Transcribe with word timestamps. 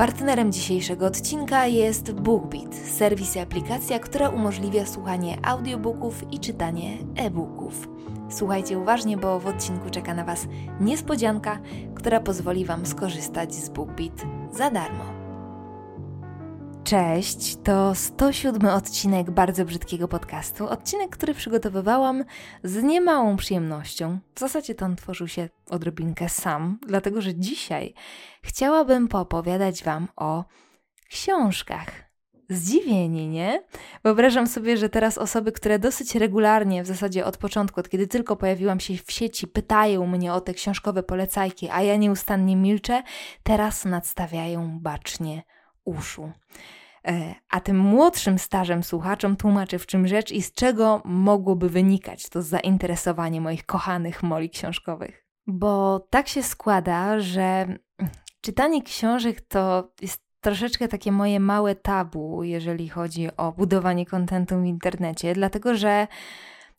Partnerem 0.00 0.52
dzisiejszego 0.52 1.06
odcinka 1.06 1.66
jest 1.66 2.12
BookBeat, 2.12 2.74
serwis 2.74 3.36
i 3.36 3.38
aplikacja, 3.38 3.98
która 3.98 4.28
umożliwia 4.28 4.86
słuchanie 4.86 5.38
audiobooków 5.42 6.32
i 6.32 6.38
czytanie 6.38 6.98
e-booków. 7.16 7.88
Słuchajcie 8.30 8.78
uważnie, 8.78 9.16
bo 9.16 9.40
w 9.40 9.46
odcinku 9.46 9.90
czeka 9.90 10.14
na 10.14 10.24
Was 10.24 10.46
niespodzianka, 10.80 11.58
która 11.94 12.20
pozwoli 12.20 12.64
Wam 12.64 12.86
skorzystać 12.86 13.54
z 13.54 13.68
BookBeat 13.68 14.22
za 14.52 14.70
darmo. 14.70 15.19
Cześć, 16.84 17.56
to 17.64 17.94
107 17.94 18.66
odcinek 18.66 19.30
bardzo 19.30 19.64
brzydkiego 19.64 20.08
podcastu. 20.08 20.68
Odcinek, 20.68 21.10
który 21.10 21.34
przygotowywałam 21.34 22.24
z 22.64 22.82
niemałą 22.82 23.36
przyjemnością. 23.36 24.18
W 24.34 24.40
zasadzie 24.40 24.74
to 24.74 24.84
on 24.84 24.96
tworzył 24.96 25.28
się 25.28 25.48
odrobinkę 25.70 26.28
sam, 26.28 26.78
dlatego 26.86 27.20
że 27.20 27.34
dzisiaj 27.34 27.94
chciałabym 28.42 29.08
poopowiadać 29.08 29.84
Wam 29.84 30.08
o 30.16 30.44
książkach. 31.08 32.10
Zdziwieni, 32.48 33.28
nie? 33.28 33.62
Wyobrażam 34.04 34.46
sobie, 34.46 34.76
że 34.76 34.88
teraz 34.88 35.18
osoby, 35.18 35.52
które 35.52 35.78
dosyć 35.78 36.14
regularnie, 36.14 36.82
w 36.82 36.86
zasadzie 36.86 37.24
od 37.24 37.36
początku, 37.36 37.80
od 37.80 37.88
kiedy 37.88 38.06
tylko 38.06 38.36
pojawiłam 38.36 38.80
się 38.80 38.94
w 38.96 39.12
sieci, 39.12 39.46
pytają 39.48 40.06
mnie 40.06 40.32
o 40.32 40.40
te 40.40 40.54
książkowe 40.54 41.02
polecajki, 41.02 41.68
a 41.70 41.82
ja 41.82 41.96
nieustannie 41.96 42.56
milczę, 42.56 43.02
teraz 43.42 43.84
nadstawiają 43.84 44.78
bacznie 44.80 45.42
uszu. 45.90 46.32
E, 47.06 47.34
a 47.50 47.60
tym 47.60 47.78
młodszym 47.78 48.38
stażem 48.38 48.82
słuchaczom 48.82 49.36
tłumaczę, 49.36 49.78
w 49.78 49.86
czym 49.86 50.06
rzecz 50.06 50.32
i 50.32 50.42
z 50.42 50.52
czego 50.52 51.02
mogłoby 51.04 51.68
wynikać 51.68 52.28
to 52.28 52.42
zainteresowanie 52.42 53.40
moich 53.40 53.66
kochanych 53.66 54.22
moli 54.22 54.50
książkowych. 54.50 55.26
Bo 55.46 56.00
tak 56.10 56.28
się 56.28 56.42
składa, 56.42 57.20
że 57.20 57.66
czytanie 58.40 58.82
książek 58.82 59.40
to 59.40 59.92
jest 60.02 60.22
troszeczkę 60.40 60.88
takie 60.88 61.12
moje 61.12 61.40
małe 61.40 61.74
tabu, 61.74 62.42
jeżeli 62.42 62.88
chodzi 62.88 63.36
o 63.36 63.52
budowanie 63.52 64.06
kontentu 64.06 64.60
w 64.60 64.64
internecie, 64.64 65.34
dlatego 65.34 65.74
że 65.74 66.06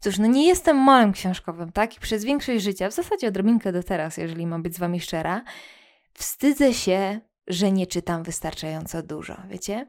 Cóż, 0.01 0.19
no 0.19 0.27
nie 0.27 0.47
jestem 0.47 0.77
małym 0.77 1.11
książkowym, 1.11 1.71
tak? 1.71 1.97
I 1.97 1.99
przez 1.99 2.25
większość 2.25 2.63
życia, 2.63 2.89
w 2.89 2.93
zasadzie 2.93 3.27
odrobinkę 3.27 3.71
do 3.71 3.83
teraz, 3.83 4.17
jeżeli 4.17 4.47
mam 4.47 4.63
być 4.63 4.75
z 4.75 4.79
wami 4.79 4.99
szczera, 4.99 5.43
wstydzę 6.13 6.73
się 6.73 7.19
że 7.47 7.71
nie 7.71 7.87
czytam 7.87 8.23
wystarczająco 8.23 9.03
dużo, 9.03 9.37
wiecie? 9.49 9.87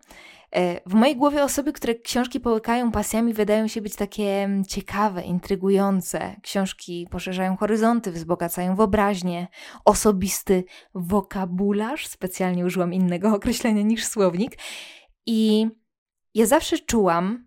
E, 0.52 0.80
w 0.90 0.94
mojej 0.94 1.16
głowie 1.16 1.44
osoby, 1.44 1.72
które 1.72 1.94
książki 1.94 2.40
połykają 2.40 2.92
pasjami, 2.92 3.34
wydają 3.34 3.68
się 3.68 3.80
być 3.80 3.96
takie 3.96 4.24
mm, 4.24 4.64
ciekawe, 4.64 5.22
intrygujące. 5.22 6.36
Książki 6.42 7.06
poszerzają 7.10 7.56
horyzonty, 7.56 8.12
wzbogacają 8.12 8.76
wyobraźnię, 8.76 9.48
osobisty 9.84 10.64
wokabularz. 10.94 12.06
Specjalnie 12.06 12.64
użyłam 12.64 12.92
innego 12.92 13.28
określenia 13.36 13.82
niż 13.82 14.06
słownik. 14.06 14.58
I 15.26 15.68
ja 16.34 16.46
zawsze 16.46 16.78
czułam, 16.78 17.46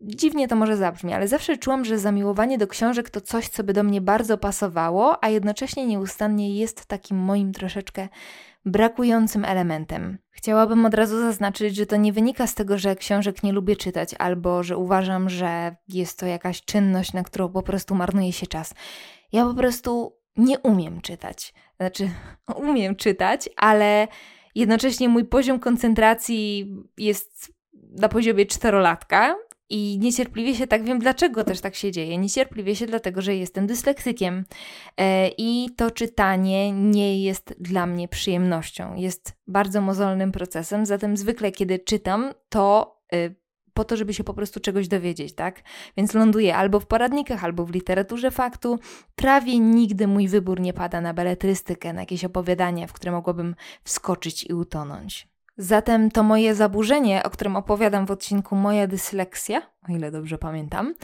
dziwnie 0.00 0.48
to 0.48 0.56
może 0.56 0.76
zabrzmi, 0.76 1.12
ale 1.12 1.28
zawsze 1.28 1.56
czułam, 1.56 1.84
że 1.84 1.98
zamiłowanie 1.98 2.58
do 2.58 2.66
książek 2.66 3.10
to 3.10 3.20
coś, 3.20 3.48
co 3.48 3.64
by 3.64 3.72
do 3.72 3.82
mnie 3.82 4.00
bardzo 4.00 4.38
pasowało, 4.38 5.24
a 5.24 5.28
jednocześnie 5.28 5.86
nieustannie 5.86 6.58
jest 6.58 6.86
takim 6.86 7.16
moim 7.16 7.52
troszeczkę 7.52 8.08
brakującym 8.70 9.44
elementem. 9.44 10.18
Chciałabym 10.30 10.86
od 10.86 10.94
razu 10.94 11.20
zaznaczyć, 11.20 11.76
że 11.76 11.86
to 11.86 11.96
nie 11.96 12.12
wynika 12.12 12.46
z 12.46 12.54
tego, 12.54 12.78
że 12.78 12.96
książek 12.96 13.42
nie 13.42 13.52
lubię 13.52 13.76
czytać 13.76 14.14
albo 14.18 14.62
że 14.62 14.76
uważam, 14.76 15.30
że 15.30 15.76
jest 15.88 16.18
to 16.18 16.26
jakaś 16.26 16.64
czynność, 16.64 17.12
na 17.12 17.22
którą 17.22 17.48
po 17.48 17.62
prostu 17.62 17.94
marnuje 17.94 18.32
się 18.32 18.46
czas. 18.46 18.74
Ja 19.32 19.44
po 19.44 19.54
prostu 19.54 20.16
nie 20.36 20.58
umiem 20.58 21.00
czytać. 21.00 21.54
Znaczy, 21.76 22.10
umiem 22.68 22.96
czytać, 22.96 23.48
ale 23.56 24.08
jednocześnie 24.54 25.08
mój 25.08 25.24
poziom 25.24 25.60
koncentracji 25.60 26.74
jest 26.96 27.52
na 28.00 28.08
poziomie 28.08 28.46
czterolatka 28.46 29.36
i 29.70 29.98
niecierpliwie 30.00 30.54
się 30.54 30.66
tak 30.66 30.84
wiem, 30.84 30.98
dlaczego 30.98 31.44
też 31.44 31.60
tak 31.60 31.74
się 31.74 31.92
dzieje. 31.92 32.18
Niecierpliwie 32.18 32.76
się 32.76 32.86
dlatego, 32.86 33.22
że 33.22 33.36
jestem 33.36 33.66
dysleksykiem 33.66 34.44
e, 34.96 35.28
i 35.38 35.68
to 35.76 35.90
czytanie 35.90 36.72
nie 36.72 37.24
jest 37.24 37.54
dla 37.60 37.86
mnie 37.86 38.08
przyjemnością. 38.08 38.94
Jest 38.94 39.32
bardzo 39.46 39.80
mozolnym 39.80 40.32
procesem, 40.32 40.86
zatem 40.86 41.16
zwykle 41.16 41.52
kiedy 41.52 41.78
czytam, 41.78 42.32
to 42.48 42.96
e, 43.12 43.30
po 43.78 43.84
to, 43.84 43.96
żeby 43.96 44.14
się 44.14 44.24
po 44.24 44.34
prostu 44.34 44.60
czegoś 44.60 44.88
dowiedzieć, 44.88 45.34
tak? 45.34 45.62
Więc 45.96 46.14
ląduję 46.14 46.56
albo 46.56 46.80
w 46.80 46.86
poradnikach, 46.86 47.44
albo 47.44 47.64
w 47.64 47.70
literaturze 47.70 48.30
faktu. 48.30 48.78
Prawie 49.14 49.58
nigdy 49.58 50.06
mój 50.06 50.28
wybór 50.28 50.60
nie 50.60 50.72
pada 50.72 51.00
na 51.00 51.14
beletrystykę, 51.14 51.92
na 51.92 52.00
jakieś 52.00 52.24
opowiadania, 52.24 52.86
w 52.86 52.92
które 52.92 53.12
mogłabym 53.12 53.54
wskoczyć 53.84 54.44
i 54.44 54.54
utonąć. 54.54 55.27
Zatem 55.58 56.10
to 56.10 56.22
moje 56.22 56.54
zaburzenie, 56.54 57.22
o 57.22 57.30
którym 57.30 57.56
opowiadam 57.56 58.06
w 58.06 58.10
odcinku 58.10 58.56
Moja 58.56 58.86
dysleksja, 58.86 59.62
o 59.88 59.92
ile 59.92 60.10
dobrze 60.10 60.38
pamiętam, 60.38 60.94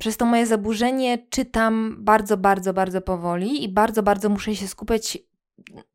przez 0.00 0.16
to 0.16 0.24
moje 0.24 0.46
zaburzenie 0.46 1.18
czytam 1.30 1.96
bardzo, 1.98 2.36
bardzo, 2.36 2.74
bardzo 2.74 3.00
powoli 3.00 3.64
i 3.64 3.68
bardzo, 3.68 4.02
bardzo 4.02 4.28
muszę 4.28 4.56
się 4.56 4.68
skupiać, 4.68 5.18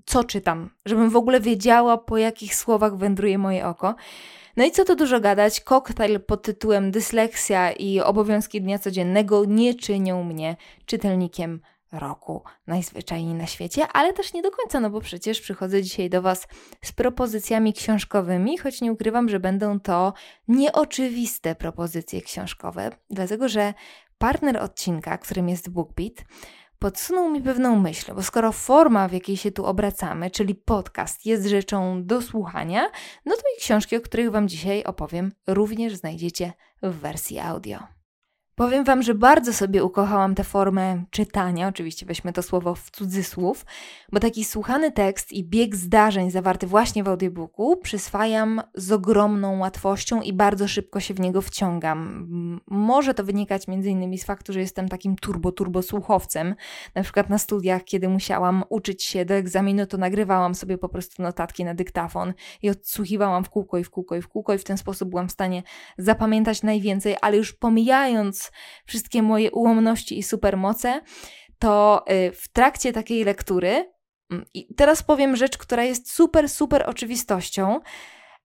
co 0.06 0.24
czytam, 0.24 0.70
żebym 0.86 1.10
w 1.10 1.16
ogóle 1.16 1.40
wiedziała, 1.40 1.98
po 1.98 2.18
jakich 2.18 2.56
słowach 2.56 2.98
wędruje 2.98 3.38
moje 3.38 3.66
oko. 3.68 3.96
No 4.58 4.66
i 4.66 4.72
co 4.72 4.86
tu 4.86 4.96
dużo 4.96 5.20
gadać, 5.20 5.62
koktajl 5.62 6.20
pod 6.20 6.42
tytułem 6.42 6.92
Dysleksja 6.92 7.72
i 7.72 8.00
obowiązki 8.00 8.62
dnia 8.62 8.80
codziennego 8.80 9.46
nie 9.46 9.74
czynią 9.74 10.24
mnie 10.24 10.56
czytelnikiem 10.86 11.62
roku 11.92 12.44
najzwyczajniej 12.68 13.34
na 13.34 13.48
świecie, 13.48 13.88
ale 13.94 14.14
też 14.14 14.34
nie 14.34 14.42
do 14.42 14.52
końca, 14.52 14.80
no 14.80 14.90
bo 14.90 15.02
przecież 15.02 15.42
przychodzę 15.42 15.84
dzisiaj 15.84 16.10
do 16.10 16.22
Was 16.22 16.48
z 16.84 16.92
propozycjami 16.92 17.74
książkowymi, 17.74 18.58
choć 18.58 18.82
nie 18.82 18.92
ukrywam, 18.92 19.30
że 19.30 19.40
będą 19.40 19.80
to 19.80 20.14
nieoczywiste 20.48 21.56
propozycje 21.56 22.22
książkowe, 22.22 22.92
dlatego 23.10 23.50
że 23.50 23.74
partner 24.18 24.58
odcinka, 24.58 25.18
którym 25.18 25.50
jest 25.50 25.70
BookBeat, 25.70 26.14
podsunął 26.80 27.30
mi 27.30 27.42
pewną 27.42 27.76
myśl, 27.76 28.14
bo 28.16 28.24
skoro 28.24 28.52
forma, 28.52 29.08
w 29.08 29.14
jakiej 29.14 29.38
się 29.38 29.52
tu 29.52 29.66
obracamy, 29.66 30.32
czyli 30.32 30.56
podcast, 30.56 31.26
jest 31.26 31.46
rzeczą 31.46 32.06
do 32.06 32.22
słuchania, 32.22 32.90
no 33.26 33.36
to 33.36 33.42
i 33.58 33.62
książki, 33.62 33.96
o 33.96 34.02
których 34.02 34.32
Wam 34.32 34.48
dzisiaj 34.48 34.84
opowiem, 34.84 35.32
również 35.48 35.96
znajdziecie 35.96 36.54
w 36.82 36.96
wersji 36.96 37.40
audio. 37.40 37.99
Powiem 38.60 38.84
Wam, 38.84 39.04
że 39.04 39.16
bardzo 39.16 39.54
sobie 39.54 39.84
ukochałam 39.84 40.36
tę 40.36 40.44
formę 40.44 41.04
czytania, 41.10 41.68
oczywiście 41.68 42.06
weźmy 42.06 42.34
to 42.34 42.44
słowo 42.44 42.76
w 42.76 42.92
cudzysłów, 42.92 43.66
bo 44.12 44.20
taki 44.20 44.46
słuchany 44.46 44.92
tekst 44.92 45.32
i 45.32 45.44
bieg 45.44 45.76
zdarzeń 45.76 46.32
zawarty 46.32 46.68
właśnie 46.68 47.04
w 47.04 47.08
audiobooku 47.08 47.78
przyswajam 47.78 48.62
z 48.76 48.92
ogromną 48.92 49.60
łatwością 49.60 50.22
i 50.22 50.34
bardzo 50.34 50.68
szybko 50.68 51.00
się 51.00 51.14
w 51.14 51.20
niego 51.20 51.42
wciągam. 51.42 52.28
Może 52.68 53.14
to 53.14 53.24
wynikać 53.24 53.64
m.in. 53.68 54.18
z 54.18 54.24
faktu, 54.24 54.54
że 54.54 54.60
jestem 54.60 54.90
takim 54.90 55.16
turbo-turbo 55.16 55.82
słuchowcem. 55.82 56.56
Na 56.96 57.04
przykład 57.04 57.30
na 57.30 57.38
studiach, 57.38 57.84
kiedy 57.84 58.10
musiałam 58.10 58.64
uczyć 58.70 59.04
się 59.04 59.26
do 59.26 59.34
egzaminu, 59.34 59.86
to 59.86 59.98
nagrywałam 59.98 60.56
sobie 60.56 60.78
po 60.78 60.90
prostu 60.90 61.24
notatki 61.24 61.64
na 61.64 61.74
dyktafon 61.74 62.34
i 62.62 62.70
odsłuchiwałam 62.70 63.44
w 63.44 63.50
kółko 63.50 63.78
i 63.78 63.84
w 63.84 63.90
kółko 63.90 64.16
i 64.16 64.22
w 64.22 64.28
kółko 64.28 64.54
i 64.54 64.58
w 64.58 64.64
ten 64.64 64.78
sposób 64.78 65.10
byłam 65.10 65.28
w 65.28 65.32
stanie 65.32 65.64
zapamiętać 65.98 66.64
najwięcej, 66.64 67.16
ale 67.22 67.38
już 67.38 67.54
pomijając 67.54 68.49
wszystkie 68.86 69.22
moje 69.22 69.52
ułomności 69.52 70.20
i 70.20 70.24
supermoce, 70.24 71.02
to 71.60 72.06
y, 72.12 72.32
w 72.32 72.48
trakcie 72.48 72.94
takiej 72.94 73.24
lektury, 73.24 73.92
mm, 74.32 74.46
i 74.54 74.76
teraz 74.76 75.04
powiem 75.04 75.36
rzecz, 75.36 75.58
która 75.58 75.84
jest 75.84 76.12
super, 76.12 76.50
super 76.50 76.84
oczywistością, 76.90 77.80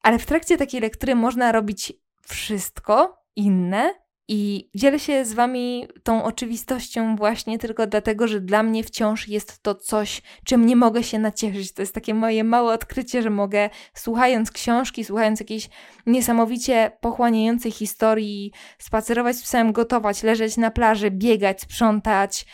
ale 0.02 0.18
w 0.18 0.26
trakcie 0.26 0.56
takiej 0.56 0.80
lektury 0.80 1.14
można 1.14 1.52
robić 1.52 1.92
wszystko 2.22 3.16
inne, 3.36 4.03
i 4.28 4.70
dzielę 4.74 4.98
się 4.98 5.24
z 5.24 5.32
Wami 5.32 5.88
tą 6.02 6.24
oczywistością 6.24 7.16
właśnie 7.16 7.58
tylko 7.58 7.86
dlatego, 7.86 8.28
że 8.28 8.40
dla 8.40 8.62
mnie 8.62 8.84
wciąż 8.84 9.28
jest 9.28 9.62
to 9.62 9.74
coś, 9.74 10.22
czym 10.44 10.66
nie 10.66 10.76
mogę 10.76 11.02
się 11.02 11.18
nacieszyć. 11.18 11.72
To 11.72 11.82
jest 11.82 11.94
takie 11.94 12.14
moje 12.14 12.44
małe 12.44 12.74
odkrycie, 12.74 13.22
że 13.22 13.30
mogę 13.30 13.70
słuchając 13.94 14.50
książki, 14.50 15.04
słuchając 15.04 15.40
jakiejś 15.40 15.68
niesamowicie 16.06 16.92
pochłaniającej 17.00 17.72
historii, 17.72 18.52
spacerować 18.78 19.36
z 19.36 19.42
psem, 19.42 19.72
gotować, 19.72 20.22
leżeć 20.22 20.56
na 20.56 20.70
plaży, 20.70 21.10
biegać, 21.10 21.60
sprzątać. 21.60 22.46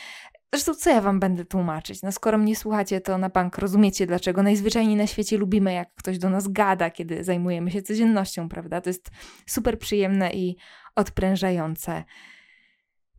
Zresztą 0.53 0.75
co 0.75 0.91
ja 0.91 1.01
Wam 1.01 1.21
będę 1.21 1.45
tłumaczyć? 1.45 2.03
No 2.03 2.13
skoro 2.13 2.39
mnie 2.39 2.57
słuchacie, 2.57 3.01
to 3.01 3.19
na 3.19 3.29
bank 3.29 3.59
rozumiecie, 3.59 4.07
dlaczego 4.07 4.43
najzwyczajniej 4.43 4.97
na 4.97 5.07
świecie 5.07 5.39
lubimy, 5.39 5.73
jak 5.73 5.95
ktoś 5.95 6.19
do 6.19 6.31
nas 6.31 6.49
gada, 6.49 6.91
kiedy 6.91 7.25
zajmujemy 7.25 7.71
się 7.71 7.83
codziennością, 7.83 8.49
prawda? 8.49 8.81
To 8.81 8.91
jest 8.91 9.11
super 9.47 9.79
przyjemne 9.79 10.33
i 10.33 10.57
odprężające. 10.97 12.05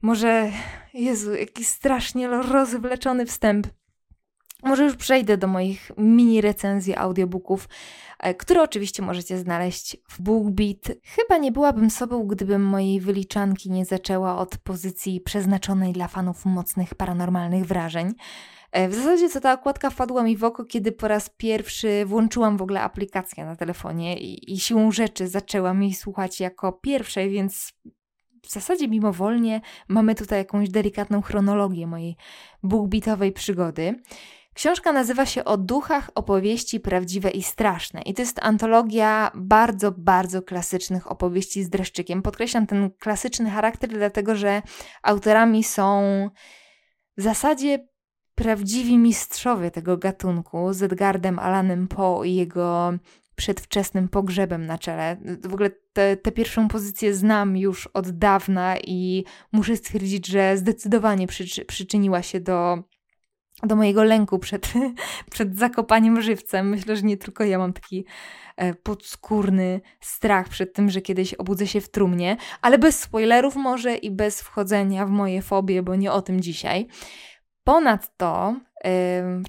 Może, 0.02 0.52
Jezu, 0.94 1.34
jaki 1.34 1.66
strasznie 1.66 2.28
rozwleczony 2.28 3.26
wstęp. 3.26 3.68
Może 4.64 4.84
już 4.84 4.96
przejdę 4.96 5.38
do 5.38 5.48
moich 5.48 5.92
mini 5.98 6.42
recenzji 6.42 6.96
audiobooków, 6.96 7.70
e, 8.20 8.34
które 8.34 8.62
oczywiście 8.62 9.04
możecie 9.04 9.38
znaleźć 9.38 9.98
w 10.10 10.22
BookBeat. 10.22 10.98
Chyba 11.04 11.38
nie 11.38 11.52
byłabym 11.52 11.90
sobą, 11.90 12.28
gdybym 12.28 12.64
mojej 12.64 13.00
wyliczanki 13.00 13.72
nie 13.72 13.86
zaczęła 13.86 14.38
od 14.38 14.58
pozycji 14.58 15.22
przeznaczonej 15.22 15.94
dla 15.94 16.08
fanów 16.08 16.46
mocnych 16.46 16.96
paranormalnych 16.96 17.66
wrażeń. 17.66 18.14
E, 18.72 18.90
w 18.90 18.94
zasadzie 18.94 19.30
to 19.30 19.42
ta 19.42 19.54
okładka 19.54 19.90
wpadła 19.90 20.24
mi 20.24 20.38
w 20.38 20.44
oko, 20.44 20.66
kiedy 20.66 20.92
po 20.92 21.08
raz 21.08 21.30
pierwszy 21.30 22.06
włączyłam 22.06 22.58
w 22.58 22.62
ogóle 22.62 22.82
aplikację 22.82 23.46
na 23.46 23.56
telefonie 23.56 24.20
i, 24.20 24.54
i 24.54 24.60
siłą 24.60 24.92
rzeczy 24.92 25.28
zaczęłam 25.28 25.84
jej 25.84 25.94
słuchać 25.94 26.40
jako 26.40 26.72
pierwszej, 26.72 27.30
więc 27.30 27.74
w 28.44 28.50
zasadzie 28.52 28.88
mimowolnie 28.88 29.62
mamy 29.88 30.16
tutaj 30.16 30.40
jakąś 30.40 30.70
delikatną 30.70 31.22
chronologię 31.22 31.88
mojej 31.88 32.16
boogbitowej 32.64 33.32
przygody. 33.32 33.96
Książka 34.54 34.92
nazywa 34.92 35.26
się 35.26 35.44
O 35.44 35.58
duchach 35.58 36.10
opowieści 36.16 36.80
prawdziwe 36.80 37.30
i 37.30 37.44
straszne. 37.44 38.02
I 38.02 38.14
to 38.14 38.22
jest 38.22 38.40
antologia 38.44 39.32
bardzo, 39.36 39.92
bardzo 39.92 40.42
klasycznych 40.42 41.12
opowieści 41.12 41.64
z 41.64 41.70
dreszczykiem. 41.70 42.22
Podkreślam 42.22 42.68
ten 42.68 42.92
klasyczny 43.00 43.50
charakter, 43.50 43.90
dlatego 43.90 44.36
że 44.36 44.62
autorami 45.04 45.64
są 45.64 46.30
w 47.18 47.22
zasadzie 47.22 47.91
prawdziwi 48.42 48.98
mistrzowie 48.98 49.72
tego 49.72 49.98
gatunku 49.98 50.74
z 50.74 50.84
Edgardem 50.84 51.40
Alanem 51.40 51.88
Poe 51.88 52.24
i 52.26 52.36
jego 52.36 52.94
przedwczesnym 53.36 54.08
pogrzebem 54.10 54.66
na 54.66 54.78
czele. 54.78 55.18
W 55.44 55.54
ogóle 55.54 55.70
tę 55.94 56.32
pierwszą 56.36 56.68
pozycję 56.68 57.14
znam 57.14 57.58
już 57.58 57.88
od 57.88 58.10
dawna 58.10 58.78
i 58.78 59.24
muszę 59.52 59.76
stwierdzić, 59.76 60.28
że 60.28 60.58
zdecydowanie 60.58 61.28
przyczy 61.28 61.66
przyczyniła 61.66 62.22
się 62.22 62.40
do 62.40 62.84
do 63.64 63.76
mojego 63.76 64.04
lęku 64.04 64.40
przed, 64.40 64.74
przed 65.32 65.58
zakopaniem 65.58 66.22
żywcem. 66.22 66.70
Myślę, 66.70 66.96
że 66.96 67.02
nie 67.02 67.18
tylko 67.18 67.44
ja 67.44 67.58
mam 67.58 67.74
taki 67.74 68.06
e, 68.58 68.74
podskórny 68.74 69.82
strach 70.00 70.50
przed 70.50 70.74
tym, 70.74 70.90
że 70.90 71.02
kiedyś 71.02 71.34
obudzę 71.34 71.68
się 71.68 71.82
w 71.82 71.92
trumnie, 71.92 72.38
ale 72.62 72.78
bez 72.78 73.00
spoilerów 73.00 73.56
może 73.56 73.96
i 73.96 74.12
bez 74.12 74.42
wchodzenia 74.42 75.06
w 75.06 75.10
moje 75.10 75.42
fobie, 75.42 75.84
bo 75.84 75.96
nie 75.96 76.12
o 76.12 76.22
tym 76.22 76.42
dzisiaj. 76.42 76.88
Ponadto, 77.64 78.56
yy, 78.84 78.92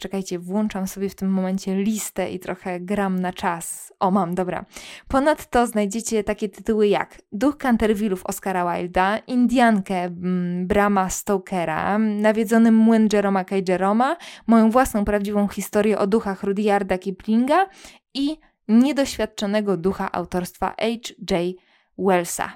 czekajcie, 0.01 0.39
włączam 0.39 0.87
sobie 0.87 1.09
w 1.09 1.15
tym 1.15 1.31
momencie 1.31 1.77
listę 1.77 2.31
i 2.31 2.39
trochę 2.39 2.81
gram 2.81 3.19
na 3.19 3.33
czas. 3.33 3.93
O, 4.01 4.11
mam, 4.11 4.35
dobra. 4.35 4.65
Ponadto 5.09 5.67
znajdziecie 5.67 6.25
takie 6.25 6.49
tytuły 6.49 6.89
jak 6.89 7.23
Duch 7.33 7.57
Cantervillów 7.57 8.27
Oscara 8.27 8.77
Wilda, 8.77 9.19
Indiankę 9.19 9.95
mm, 10.05 10.67
Brama 10.67 11.11
Stokera, 11.11 11.99
Nawiedzony 11.99 12.73
młyn 12.73 13.09
Jeroma 13.13 13.45
K. 13.45 13.57
Jeroma, 13.69 14.17
moją 14.47 14.71
własną 14.71 15.05
prawdziwą 15.05 15.49
historię 15.49 15.99
o 15.99 16.07
duchach 16.07 16.43
Rudyarda 16.43 16.99
Kiplinga 16.99 17.67
i 18.15 18.39
Niedoświadczonego 18.69 19.77
ducha 19.77 20.13
autorstwa 20.13 20.75
H.J. 20.79 21.55
Wellsa. 21.99 22.53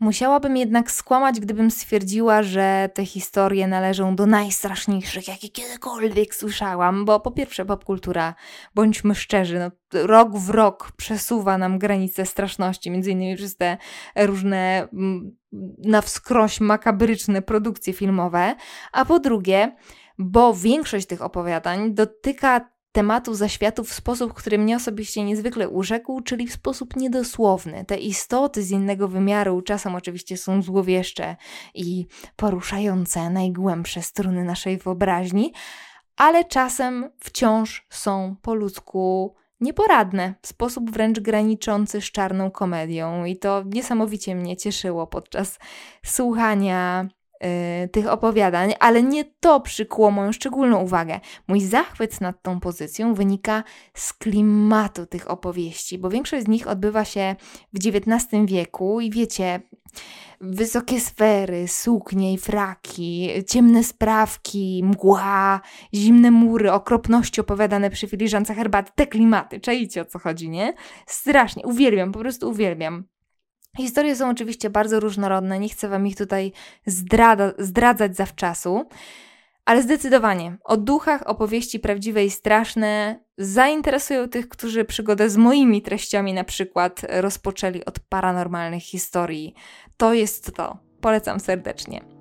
Musiałabym 0.00 0.56
jednak 0.56 0.90
skłamać, 0.90 1.40
gdybym 1.40 1.70
stwierdziła, 1.70 2.42
że 2.42 2.90
te 2.94 3.06
historie 3.06 3.66
należą 3.66 4.16
do 4.16 4.26
najstraszniejszych, 4.26 5.28
jakie 5.28 5.48
kiedykolwiek 5.48 6.34
słyszałam, 6.34 7.04
bo 7.04 7.20
po 7.20 7.30
pierwsze 7.30 7.64
popkultura, 7.64 8.34
bądźmy 8.74 9.14
szczerzy, 9.14 9.58
no, 9.58 9.70
rok 10.06 10.36
w 10.36 10.50
rok 10.50 10.92
przesuwa 10.96 11.58
nam 11.58 11.78
granice 11.78 12.26
straszności, 12.26 12.90
między 12.90 13.10
innymi 13.10 13.36
przez 13.36 13.56
te 13.56 13.76
różne 14.16 14.88
mm, 14.92 15.36
na 15.78 16.02
wskroś 16.02 16.60
makabryczne 16.60 17.42
produkcje 17.42 17.92
filmowe, 17.92 18.54
a 18.92 19.04
po 19.04 19.18
drugie, 19.18 19.76
bo 20.18 20.54
większość 20.54 21.06
tych 21.06 21.22
opowiadań 21.22 21.94
dotyka 21.94 22.77
tematu 22.92 23.34
zaświatu 23.34 23.84
w 23.84 23.92
sposób, 23.92 24.34
który 24.34 24.58
mnie 24.58 24.76
osobiście 24.76 25.24
niezwykle 25.24 25.68
urzekł, 25.68 26.20
czyli 26.20 26.46
w 26.46 26.52
sposób 26.52 26.96
niedosłowny. 26.96 27.84
Te 27.84 27.96
istoty 27.96 28.62
z 28.62 28.70
innego 28.70 29.08
wymiaru 29.08 29.62
czasem 29.62 29.94
oczywiście 29.94 30.36
są 30.36 30.62
złowieszcze 30.62 31.36
i 31.74 32.06
poruszające 32.36 33.30
najgłębsze 33.30 34.02
struny 34.02 34.44
naszej 34.44 34.78
wyobraźni, 34.78 35.52
ale 36.16 36.44
czasem 36.44 37.10
wciąż 37.20 37.86
są 37.90 38.36
po 38.42 38.54
ludzku 38.54 39.34
nieporadne, 39.60 40.34
w 40.42 40.46
sposób 40.46 40.90
wręcz 40.90 41.20
graniczący 41.20 42.00
z 42.00 42.04
czarną 42.04 42.50
komedią. 42.50 43.24
I 43.24 43.36
to 43.36 43.62
niesamowicie 43.66 44.34
mnie 44.34 44.56
cieszyło 44.56 45.06
podczas 45.06 45.58
słuchania 46.04 47.08
tych 47.92 48.06
opowiadań, 48.06 48.74
ale 48.80 49.02
nie 49.02 49.24
to 49.24 49.60
przykuło 49.60 50.10
moją 50.10 50.32
szczególną 50.32 50.82
uwagę. 50.82 51.20
Mój 51.48 51.60
zachwyt 51.60 52.20
nad 52.20 52.42
tą 52.42 52.60
pozycją 52.60 53.14
wynika 53.14 53.64
z 53.94 54.12
klimatu 54.12 55.06
tych 55.06 55.30
opowieści, 55.30 55.98
bo 55.98 56.10
większość 56.10 56.44
z 56.44 56.48
nich 56.48 56.66
odbywa 56.66 57.04
się 57.04 57.36
w 57.72 57.78
XIX 57.86 58.26
wieku 58.44 59.00
i 59.00 59.10
wiecie, 59.10 59.60
wysokie 60.40 61.00
sfery, 61.00 61.68
suknie 61.68 62.32
i 62.32 62.38
fraki, 62.38 63.30
ciemne 63.46 63.84
sprawki, 63.84 64.82
mgła, 64.84 65.60
zimne 65.94 66.30
mury, 66.30 66.72
okropności 66.72 67.40
opowiadane 67.40 67.90
przy 67.90 68.08
filiżance 68.08 68.54
herbaty, 68.54 68.92
te 68.94 69.06
klimaty, 69.06 69.60
czajcie 69.60 70.02
o 70.02 70.04
co 70.04 70.18
chodzi, 70.18 70.50
nie? 70.50 70.74
Strasznie, 71.06 71.66
uwielbiam, 71.66 72.12
po 72.12 72.18
prostu 72.18 72.50
uwielbiam. 72.50 73.04
Historie 73.76 74.16
są 74.16 74.30
oczywiście 74.30 74.70
bardzo 74.70 75.00
różnorodne, 75.00 75.58
nie 75.58 75.68
chcę 75.68 75.88
Wam 75.88 76.06
ich 76.06 76.16
tutaj 76.16 76.52
zdrada, 76.86 77.52
zdradzać 77.58 78.16
zawczasu, 78.16 78.88
ale 79.64 79.82
zdecydowanie 79.82 80.56
o 80.64 80.76
duchach 80.76 81.26
opowieści 81.26 81.80
prawdziwe 81.80 82.24
i 82.24 82.30
straszne 82.30 83.20
zainteresują 83.38 84.28
tych, 84.28 84.48
którzy 84.48 84.84
przygodę 84.84 85.30
z 85.30 85.36
moimi 85.36 85.82
treściami 85.82 86.34
na 86.34 86.44
przykład 86.44 87.00
rozpoczęli 87.08 87.84
od 87.84 88.00
paranormalnych 88.00 88.82
historii. 88.82 89.54
To 89.96 90.14
jest 90.14 90.56
to. 90.56 90.78
Polecam 91.00 91.40
serdecznie. 91.40 92.17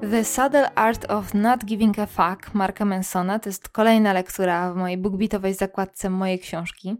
The 0.00 0.24
Subtle 0.24 0.74
Art 0.74 1.10
of 1.10 1.34
Not 1.34 1.64
Giving 1.64 1.98
a 1.98 2.06
Fuck 2.06 2.54
Marka 2.54 2.84
Mansona 2.84 3.38
to 3.38 3.48
jest 3.48 3.68
kolejna 3.68 4.12
lektura 4.12 4.72
w 4.72 4.76
mojej 4.76 4.98
bookbitowej 4.98 5.54
zakładce 5.54 6.10
mojej 6.10 6.38
książki. 6.38 6.96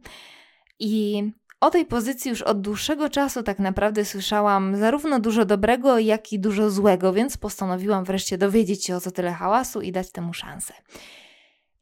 I 0.78 1.22
o 1.60 1.70
tej 1.70 1.86
pozycji 1.86 2.28
już 2.28 2.42
od 2.42 2.60
dłuższego 2.60 3.08
czasu 3.08 3.42
tak 3.42 3.58
naprawdę 3.58 4.04
słyszałam 4.04 4.76
zarówno 4.76 5.20
dużo 5.20 5.44
dobrego, 5.44 5.98
jak 5.98 6.32
i 6.32 6.40
dużo 6.40 6.70
złego, 6.70 7.12
więc 7.12 7.36
postanowiłam 7.36 8.04
wreszcie 8.04 8.38
dowiedzieć 8.38 8.84
się 8.84 8.96
o 8.96 9.00
co 9.00 9.10
tyle 9.10 9.32
hałasu 9.32 9.80
i 9.80 9.92
dać 9.92 10.12
temu 10.12 10.34
szansę. 10.34 10.74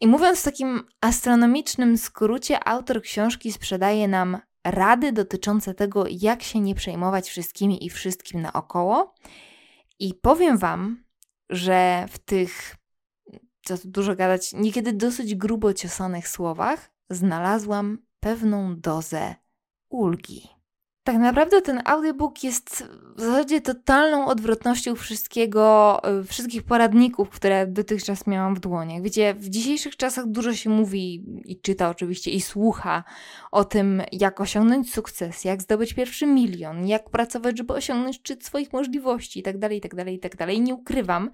I 0.00 0.06
mówiąc 0.06 0.40
w 0.40 0.44
takim 0.44 0.82
astronomicznym 1.00 1.98
skrócie, 1.98 2.68
autor 2.68 3.02
książki 3.02 3.52
sprzedaje 3.52 4.08
nam 4.08 4.38
rady 4.64 5.12
dotyczące 5.12 5.74
tego, 5.74 6.04
jak 6.10 6.42
się 6.42 6.60
nie 6.60 6.74
przejmować 6.74 7.28
wszystkimi 7.28 7.86
i 7.86 7.90
wszystkim 7.90 8.40
naokoło. 8.40 9.14
I 10.00 10.14
powiem 10.14 10.58
Wam, 10.58 11.07
że 11.50 12.06
w 12.08 12.18
tych, 12.18 12.76
co 13.64 13.78
tu 13.78 13.88
dużo 13.88 14.16
gadać, 14.16 14.52
niekiedy 14.52 14.92
dosyć 14.92 15.34
grubo 15.34 15.74
ciosanych 15.74 16.28
słowach 16.28 16.90
znalazłam 17.10 17.98
pewną 18.20 18.80
dozę 18.80 19.34
ulgi. 19.88 20.57
Tak 21.08 21.16
naprawdę 21.16 21.62
ten 21.62 21.82
audiobook 21.84 22.44
jest 22.44 22.84
w 23.16 23.20
zasadzie 23.20 23.60
totalną 23.60 24.26
odwrotnością 24.26 24.94
wszystkiego, 24.94 26.00
y, 26.20 26.24
wszystkich 26.24 26.62
poradników, 26.62 27.30
które 27.30 27.66
dotychczas 27.66 28.26
miałam 28.26 28.54
w 28.54 28.60
dłoniach. 28.60 29.02
Wiecie, 29.02 29.34
w 29.34 29.48
dzisiejszych 29.48 29.96
czasach 29.96 30.26
dużo 30.26 30.54
się 30.54 30.70
mówi 30.70 31.24
i 31.44 31.60
czyta 31.60 31.90
oczywiście 31.90 32.30
i 32.30 32.40
słucha 32.40 33.04
o 33.52 33.64
tym, 33.64 34.02
jak 34.12 34.40
osiągnąć 34.40 34.94
sukces, 34.94 35.44
jak 35.44 35.62
zdobyć 35.62 35.94
pierwszy 35.94 36.26
milion, 36.26 36.86
jak 36.86 37.10
pracować, 37.10 37.58
żeby 37.58 37.74
osiągnąć 37.74 38.16
szczyt 38.16 38.44
swoich 38.44 38.72
możliwości 38.72 39.38
itd., 39.38 39.74
itd., 39.74 40.12
itd. 40.12 40.54
I 40.54 40.60
nie 40.60 40.74
ukrywam, 40.74 41.30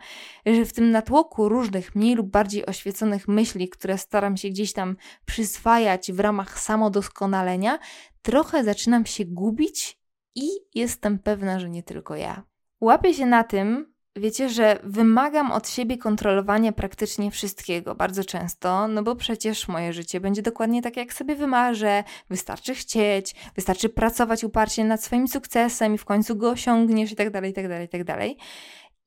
że 0.46 0.64
w 0.64 0.72
tym 0.72 0.90
natłoku 0.90 1.48
różnych 1.48 1.94
mniej 1.94 2.14
lub 2.14 2.30
bardziej 2.30 2.66
oświeconych 2.66 3.28
myśli, 3.28 3.68
które 3.68 3.98
staram 3.98 4.36
się 4.36 4.48
gdzieś 4.48 4.72
tam 4.72 4.96
przyswajać 5.24 6.12
w 6.12 6.20
ramach 6.20 6.60
samodoskonalenia, 6.60 7.78
trochę 8.24 8.64
zaczynam 8.64 9.06
się 9.06 9.24
gubić 9.24 9.98
i 10.34 10.48
jestem 10.74 11.18
pewna, 11.18 11.60
że 11.60 11.70
nie 11.70 11.82
tylko 11.82 12.16
ja. 12.16 12.42
Łapię 12.80 13.14
się 13.14 13.26
na 13.26 13.44
tym, 13.44 13.94
wiecie, 14.16 14.48
że 14.48 14.78
wymagam 14.84 15.52
od 15.52 15.68
siebie 15.68 15.98
kontrolowania 15.98 16.72
praktycznie 16.72 17.30
wszystkiego 17.30 17.94
bardzo 17.94 18.24
często, 18.24 18.88
no 18.88 19.02
bo 19.02 19.16
przecież 19.16 19.68
moje 19.68 19.92
życie 19.92 20.20
będzie 20.20 20.42
dokładnie 20.42 20.82
tak, 20.82 20.96
jak 20.96 21.12
sobie 21.12 21.36
wymarzę. 21.36 22.04
Wystarczy 22.30 22.74
chcieć, 22.74 23.34
wystarczy 23.56 23.88
pracować 23.88 24.44
uparcie 24.44 24.84
nad 24.84 25.04
swoim 25.04 25.28
sukcesem 25.28 25.94
i 25.94 25.98
w 25.98 26.04
końcu 26.04 26.36
go 26.36 26.50
osiągniesz 26.50 27.12
i 27.12 27.16
tak 27.16 27.30
dalej, 27.30 27.50
i 27.50 27.54
tak 27.54 27.68
dalej, 27.68 27.86
i 27.86 27.88
tak 27.88 28.04
dalej. 28.04 28.36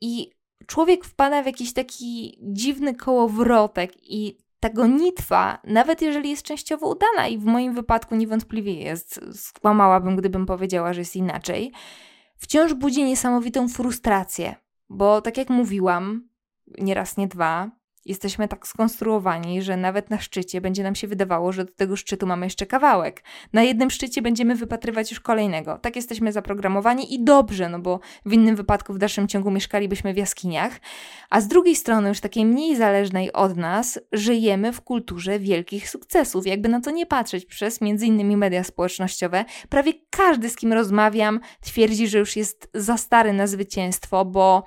I 0.01 0.31
człowiek 0.67 1.05
wpada 1.05 1.43
w 1.43 1.45
jakiś 1.45 1.73
taki 1.73 2.39
dziwny 2.41 2.95
kołowrotek 2.95 3.91
i 4.03 4.37
ta 4.59 4.69
gonitwa, 4.69 5.61
nawet 5.63 6.01
jeżeli 6.01 6.29
jest 6.29 6.43
częściowo 6.43 6.89
udana 6.89 7.27
i 7.27 7.37
w 7.37 7.45
moim 7.45 7.73
wypadku 7.73 8.15
niewątpliwie 8.15 8.73
jest, 8.73 9.19
skłamałabym, 9.33 10.15
gdybym 10.15 10.45
powiedziała, 10.45 10.93
że 10.93 11.01
jest 11.01 11.15
inaczej, 11.15 11.71
wciąż 12.37 12.73
budzi 12.73 13.03
niesamowitą 13.03 13.69
frustrację, 13.69 14.55
bo 14.89 15.21
tak 15.21 15.37
jak 15.37 15.49
mówiłam, 15.49 16.29
nie 16.77 16.93
raz, 16.93 17.17
nie 17.17 17.27
dwa, 17.27 17.71
jesteśmy 18.07 18.47
tak 18.47 18.67
skonstruowani, 18.67 19.61
że 19.61 19.77
nawet 19.77 20.09
na 20.09 20.19
szczycie 20.19 20.61
będzie 20.61 20.83
nam 20.83 20.95
się 20.95 21.07
wydawało, 21.07 21.51
że 21.51 21.65
do 21.65 21.71
tego 21.73 21.95
szczytu 21.95 22.27
mamy 22.27 22.45
jeszcze 22.45 22.65
kawałek. 22.65 23.23
Na 23.53 23.63
jednym 23.63 23.89
szczycie 23.89 24.21
będziemy 24.21 24.55
wypatrywać 24.55 25.11
już 25.11 25.19
kolejnego. 25.19 25.77
Tak 25.77 25.95
jesteśmy 25.95 26.31
zaprogramowani 26.31 27.13
i 27.13 27.23
dobrze, 27.23 27.69
no 27.69 27.79
bo 27.79 27.99
w 28.25 28.33
innym 28.33 28.55
wypadku 28.55 28.93
w 28.93 28.97
dalszym 28.97 29.27
ciągu 29.27 29.51
mieszkalibyśmy 29.51 30.13
w 30.13 30.17
jaskiniach. 30.17 30.79
A 31.29 31.41
z 31.41 31.47
drugiej 31.47 31.75
strony, 31.75 32.09
już 32.09 32.19
takiej 32.19 32.45
mniej 32.45 32.75
zależnej 32.75 33.33
od 33.33 33.57
nas, 33.57 33.99
żyjemy 34.11 34.73
w 34.73 34.81
kulturze 34.81 35.39
wielkich 35.39 35.89
sukcesów. 35.89 36.47
Jakby 36.47 36.69
na 36.69 36.81
to 36.81 36.91
nie 36.91 37.05
patrzeć 37.05 37.45
przez 37.45 37.81
innymi 37.81 38.37
media 38.37 38.63
społecznościowe, 38.63 39.45
prawie 39.69 39.93
każdy, 40.09 40.49
z 40.49 40.55
kim 40.55 40.73
rozmawiam, 40.73 41.39
twierdzi, 41.61 42.07
że 42.07 42.19
już 42.19 42.35
jest 42.35 42.69
za 42.73 42.97
stary 42.97 43.33
na 43.33 43.47
zwycięstwo, 43.47 44.25
bo 44.25 44.63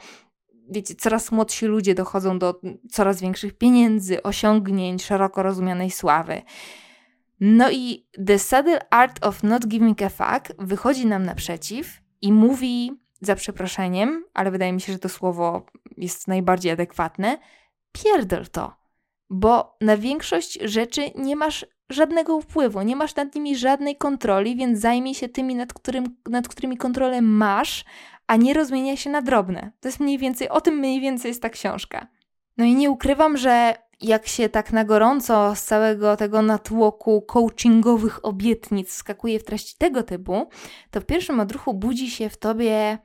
wiecie, 0.71 0.95
coraz 0.95 1.33
młodsi 1.33 1.67
ludzie 1.67 1.95
dochodzą 1.95 2.39
do 2.39 2.61
coraz 2.91 3.21
większych 3.21 3.59
pieniędzy, 3.59 4.23
osiągnięć, 4.23 5.05
szeroko 5.05 5.43
rozumianej 5.43 5.91
sławy. 5.91 6.43
No 7.41 7.71
i 7.71 8.07
The 8.27 8.39
Subtle 8.39 8.91
Art 8.91 9.27
of 9.27 9.43
Not 9.43 9.67
Giving 9.67 10.03
a 10.03 10.09
Fuck 10.09 10.53
wychodzi 10.59 11.07
nam 11.07 11.27
naprzeciw 11.27 12.00
i 12.23 12.33
mówi, 12.33 13.00
za 13.21 13.35
przeproszeniem, 13.35 14.25
ale 14.35 14.50
wydaje 14.50 14.73
mi 14.73 14.81
się, 14.81 14.93
że 14.93 14.99
to 14.99 15.09
słowo 15.09 15.67
jest 15.97 16.29
najbardziej 16.29 16.73
adekwatne, 16.73 17.39
pierdol 17.93 18.47
to, 18.47 18.77
bo 19.31 19.77
na 19.81 19.97
większość 19.97 20.59
rzeczy 20.62 21.11
nie 21.15 21.37
masz 21.37 21.67
żadnego 21.91 22.41
wpływu, 22.41 22.83
nie 22.83 22.97
masz 22.97 23.15
nad 23.15 23.35
nimi 23.35 23.57
żadnej 23.57 23.97
kontroli, 23.97 24.57
więc 24.57 24.81
zajmij 24.81 25.15
się 25.15 25.29
tymi, 25.29 25.55
nad, 25.55 25.73
którym, 25.73 26.05
nad 26.31 26.49
którymi 26.49 26.77
kontrolę 26.77 27.23
masz, 27.23 27.85
a 28.31 28.37
nie 28.37 28.55
rozmienia 28.55 28.97
się 28.97 29.11
na 29.11 29.23
drobne. 29.23 29.73
To 29.81 29.89
jest 29.89 30.01
mniej 30.01 30.19
więcej, 30.19 30.49
o 30.49 30.61
tym 30.61 30.75
mniej 30.75 31.01
więcej 31.01 31.29
jest 31.29 31.43
ta 31.43 31.49
książka. 31.49 32.07
No 32.57 32.65
i 32.65 32.75
nie 32.75 32.91
ukrywam, 32.91 33.37
że 33.37 33.75
jak 34.01 34.27
się 34.27 34.49
tak 34.49 34.73
na 34.73 34.85
gorąco 34.85 35.55
z 35.55 35.65
całego 35.65 36.17
tego 36.17 36.43
natłoku 36.43 37.23
coachingowych 37.23 38.25
obietnic 38.25 38.93
skakuje 38.93 39.39
w 39.39 39.45
treści 39.45 39.75
tego 39.79 40.03
typu, 40.03 40.49
to 40.91 41.01
w 41.01 41.05
pierwszym 41.05 41.41
odruchu 41.41 41.75
budzi 41.75 42.11
się 42.11 42.29
w 42.29 42.37
tobie 42.37 42.99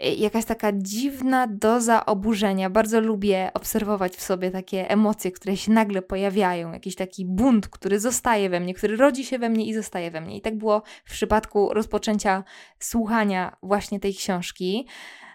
jakaś 0.00 0.44
taka 0.44 0.72
dziwna 0.72 1.46
doza 1.46 2.06
oburzenia. 2.06 2.70
Bardzo 2.70 3.00
lubię 3.00 3.50
obserwować 3.54 4.16
w 4.16 4.22
sobie 4.22 4.50
takie 4.50 4.90
emocje, 4.90 5.32
które 5.32 5.56
się 5.56 5.72
nagle 5.72 6.02
pojawiają, 6.02 6.72
jakiś 6.72 6.94
taki 6.94 7.24
bunt, 7.24 7.68
który 7.68 8.00
zostaje 8.00 8.50
we 8.50 8.60
mnie, 8.60 8.74
który 8.74 8.96
rodzi 8.96 9.24
się 9.24 9.38
we 9.38 9.48
mnie 9.48 9.66
i 9.66 9.74
zostaje 9.74 10.10
we 10.10 10.20
mnie. 10.20 10.36
I 10.36 10.40
tak 10.40 10.58
było 10.58 10.82
w 11.04 11.10
przypadku 11.10 11.74
rozpoczęcia 11.74 12.44
słuchania 12.78 13.56
właśnie 13.62 14.00
tej 14.00 14.14
książki. 14.14 14.86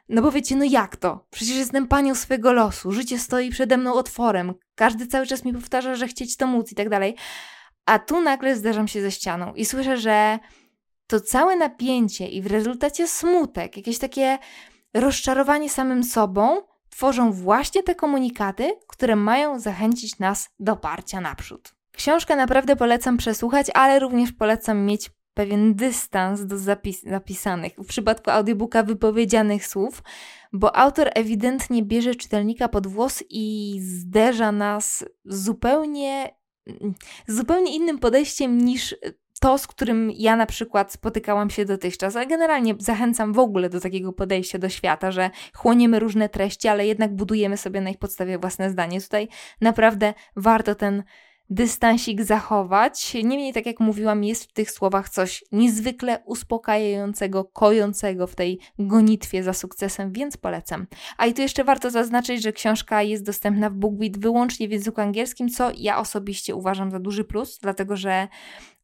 No 0.10 0.22
bo 0.22 0.32
wiecie, 0.32 0.56
no 0.56 0.66
jak 0.66 0.96
to? 0.96 1.26
Przecież 1.30 1.56
jestem 1.56 1.88
panią 1.88 2.16
swojego 2.16 2.54
losu, 2.54 2.92
życie 2.92 3.20
stoi 3.20 3.50
przede 3.50 3.78
mną 3.78 3.94
otworem, 3.94 4.54
każdy 4.76 5.08
cały 5.08 5.28
czas 5.28 5.46
mi 5.46 5.54
powtarza, 5.54 5.96
że 5.96 6.08
chcieć 6.08 6.38
to 6.38 6.48
móc 6.48 6.72
i 6.72 6.76
tak 6.76 6.90
dalej. 6.90 7.16
A 7.86 8.00
tu 8.00 8.22
nagle 8.22 8.56
zderzam 8.56 8.88
się 8.88 9.02
ze 9.02 9.12
ścianą 9.12 9.54
i 9.54 9.66
słyszę, 9.66 9.98
że 9.98 10.40
to 11.14 11.22
całe 11.22 11.56
napięcie 11.56 12.28
i 12.28 12.42
w 12.42 12.48
rezultacie 12.48 13.08
smutek, 13.08 13.78
jakieś 13.78 14.00
takie 14.00 14.38
rozczarowanie 14.94 15.70
samym 15.70 16.04
sobą 16.04 16.62
tworzą 16.90 17.32
właśnie 17.32 17.84
te 17.84 17.96
komunikaty, 17.96 18.72
które 18.88 19.16
mają 19.16 19.60
zachęcić 19.60 20.20
nas 20.20 20.50
do 20.60 20.76
parcia 20.76 21.22
naprzód. 21.22 21.74
Książkę 21.92 22.36
naprawdę 22.36 22.76
polecam 22.76 23.18
przesłuchać, 23.18 23.68
ale 23.74 24.00
również 24.00 24.32
polecam 24.32 24.86
mieć 24.86 25.10
pewien 25.34 25.76
dystans 25.76 26.46
do 26.46 26.58
zapis 26.58 27.04
zapisanych, 27.04 27.74
w 27.78 27.88
przypadku 27.88 28.32
audiobooka 28.32 28.84
wypowiedzianych 28.84 29.68
słów, 29.68 30.04
bo 30.54 30.76
autor 30.76 31.10
ewidentnie 31.16 31.84
bierze 31.84 32.16
czytelnika 32.16 32.70
pod 32.70 32.88
włos 32.88 33.24
i 33.30 33.78
zderza 33.82 34.52
nas 34.52 35.06
zupełnie, 35.26 36.36
zupełnie 37.28 37.76
innym 37.76 38.00
podejściem 38.00 38.58
niż 38.58 38.96
to, 39.44 39.58
z 39.58 39.68
którym 39.68 40.12
ja 40.12 40.36
na 40.36 40.46
przykład 40.46 40.94
spotykałam 40.94 41.50
się 41.50 41.66
dotychczas, 41.66 42.16
a 42.16 42.26
generalnie 42.26 42.76
zachęcam 42.80 43.34
w 43.34 43.40
ogóle 43.40 43.70
do 43.70 43.80
takiego 43.80 44.14
podejścia 44.14 44.60
do 44.60 44.70
świata, 44.70 45.12
że 45.12 45.30
chłoniemy 45.54 46.00
różne 46.00 46.30
treści, 46.30 46.68
ale 46.68 46.88
jednak 46.88 47.16
budujemy 47.16 47.58
sobie 47.58 47.82
na 47.82 47.90
ich 47.90 47.98
podstawie 47.98 48.40
własne 48.40 48.70
zdanie. 48.70 49.02
Tutaj 49.02 49.28
naprawdę 49.62 50.14
warto 50.36 50.76
ten 50.76 51.04
dystansik 51.50 52.22
zachować. 52.22 53.14
Niemniej, 53.14 53.54
tak 53.54 53.66
jak 53.66 53.80
mówiłam, 53.80 54.24
jest 54.24 54.44
w 54.44 54.54
tych 54.54 54.72
słowach 54.72 55.10
coś 55.10 55.44
niezwykle 55.52 56.24
uspokajającego, 56.26 57.46
kojącego 57.46 58.28
w 58.28 58.36
tej 58.36 58.60
gonitwie 58.80 59.44
za 59.44 59.54
sukcesem, 59.54 60.12
więc 60.12 60.38
polecam. 60.38 60.88
A 61.18 61.26
i 61.26 61.34
tu 61.34 61.42
jeszcze 61.42 61.64
warto 61.64 61.90
zaznaczyć, 61.90 62.44
że 62.44 62.54
książka 62.54 63.02
jest 63.02 63.26
dostępna 63.26 63.70
w 63.70 63.74
BookBeat 63.74 64.18
wyłącznie 64.18 64.68
w 64.68 64.72
języku 64.72 65.02
angielskim, 65.02 65.50
co 65.50 65.72
ja 65.78 66.00
osobiście 66.00 66.56
uważam 66.56 66.92
za 66.92 67.00
duży 67.00 67.24
plus, 67.24 67.60
dlatego 67.62 67.96
że 67.96 68.28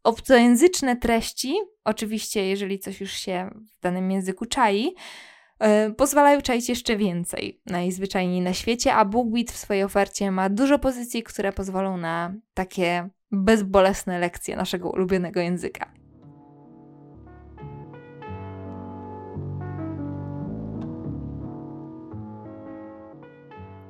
obcojęzyczne 0.04 0.96
treści, 0.96 1.56
oczywiście 1.84 2.48
jeżeli 2.48 2.80
coś 2.80 3.02
już 3.02 3.12
się 3.12 3.50
w 3.78 3.82
danym 3.82 4.12
języku 4.12 4.46
czai, 4.46 4.96
yy, 5.62 5.94
pozwalają 5.98 6.42
czaić 6.42 6.70
jeszcze 6.70 6.98
więcej 6.98 7.62
najzwyczajniej 7.66 8.42
na 8.42 8.54
świecie, 8.54 8.94
a 8.94 9.06
BookBeat 9.06 9.52
w 9.52 9.58
swojej 9.58 9.84
ofercie 9.84 10.32
ma 10.32 10.50
dużo 10.50 10.80
pozycji, 10.80 11.24
które 11.24 11.54
pozwolą 11.54 11.98
na 11.98 12.34
takie 12.54 13.10
bezbolesne 13.32 14.20
lekcje 14.20 14.56
naszego 14.56 14.90
ulubionego 14.90 15.40
języka. 15.40 15.99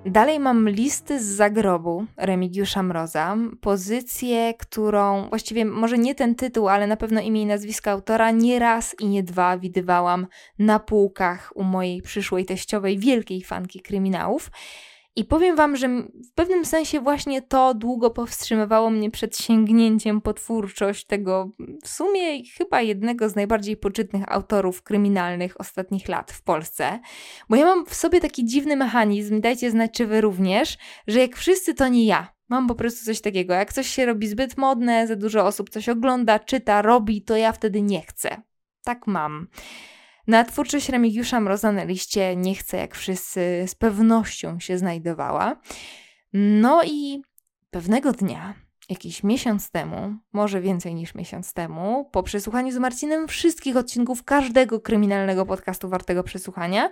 Dalej 0.06 0.40
mam 0.40 0.70
listy 0.70 1.20
z 1.20 1.26
zagrobu 1.26 2.06
Remigiusza 2.18 2.84
Mroza, 2.84 3.38
pozycję, 3.62 4.54
którą 4.54 5.30
właściwie 5.30 5.66
może 5.66 5.98
nie 5.98 6.16
ten 6.16 6.36
tytuł, 6.36 6.68
ale 6.68 6.88
na 6.88 6.98
pewno 6.98 7.22
imię 7.22 7.42
i 7.42 7.46
nazwisko 7.46 7.92
autora 7.92 8.32
nie 8.32 8.60
raz 8.60 8.96
i 9.00 9.08
nie 9.08 9.24
dwa 9.24 9.58
widywałam 9.58 10.28
na 10.60 10.80
półkach 10.80 11.52
u 11.56 11.64
mojej 11.64 12.02
przyszłej 12.02 12.46
teściowej, 12.46 13.00
wielkiej 13.00 13.44
fanki 13.44 13.80
kryminałów. 13.80 14.52
I 15.20 15.26
powiem 15.26 15.56
Wam, 15.56 15.76
że 15.76 15.88
w 16.32 16.34
pewnym 16.36 16.66
sensie 16.66 17.00
właśnie 17.00 17.42
to 17.42 17.74
długo 17.74 18.10
powstrzymywało 18.10 18.90
mnie 18.90 19.12
przed 19.12 19.38
sięgnięciem 19.38 20.22
po 20.22 20.34
twórczość 20.34 21.06
tego 21.06 21.52
w 21.84 21.90
sumie 21.90 22.44
chyba 22.58 22.82
jednego 22.82 23.30
z 23.30 23.36
najbardziej 23.36 23.78
poczytnych 23.78 24.32
autorów 24.32 24.84
kryminalnych 24.84 25.62
ostatnich 25.62 26.08
lat 26.08 26.32
w 26.32 26.42
Polsce. 26.42 27.00
Bo 27.50 27.56
ja 27.56 27.66
mam 27.66 27.86
w 27.86 27.94
sobie 27.94 28.22
taki 28.22 28.46
dziwny 28.46 28.76
mechanizm, 28.76 29.42
dajcie 29.42 29.72
znać, 29.72 29.92
czy 29.92 30.06
Wy 30.06 30.22
również, 30.22 30.78
że 31.08 31.20
jak 31.20 31.36
wszyscy, 31.36 31.74
to 31.74 31.88
nie 31.88 32.06
ja. 32.06 32.34
Mam 32.50 32.68
po 32.68 32.76
prostu 32.76 33.06
coś 33.06 33.22
takiego. 33.22 33.54
Jak 33.54 33.74
coś 33.74 33.88
się 33.88 34.06
robi 34.06 34.28
zbyt 34.28 34.58
modne, 34.58 35.08
za 35.08 35.16
dużo 35.16 35.46
osób 35.46 35.70
coś 35.70 35.90
ogląda, 35.90 36.40
czyta, 36.40 36.82
robi, 36.82 37.22
to 37.22 37.36
ja 37.36 37.52
wtedy 37.52 37.82
nie 37.82 38.02
chcę. 38.02 38.42
Tak 38.84 39.08
mam. 39.08 39.48
Na 40.30 40.44
twórczość 40.44 40.90
Remigiusza 40.90 41.40
Mroza 41.40 41.72
na 41.72 41.84
liście 41.84 42.36
nie 42.36 42.56
chcę, 42.56 42.78
jak 42.78 42.96
wszyscy, 42.96 43.66
z 43.68 43.76
pewnością 43.76 44.60
się 44.60 44.78
znajdowała. 44.78 45.56
No 46.34 46.82
i 46.86 47.22
pewnego 47.72 48.12
dnia, 48.12 48.54
jakiś 48.90 49.24
miesiąc 49.24 49.72
temu, 49.72 50.16
może 50.34 50.62
więcej 50.62 50.96
niż 50.96 51.16
miesiąc 51.16 51.54
temu, 51.54 52.10
po 52.12 52.24
przesłuchaniu 52.24 52.72
z 52.72 52.78
Marcinem 52.78 53.28
wszystkich 53.28 53.78
odcinków 53.78 54.24
każdego 54.24 54.80
kryminalnego 54.80 55.46
podcastu 55.46 55.90
wartego 55.90 56.24
przesłuchania, 56.24 56.90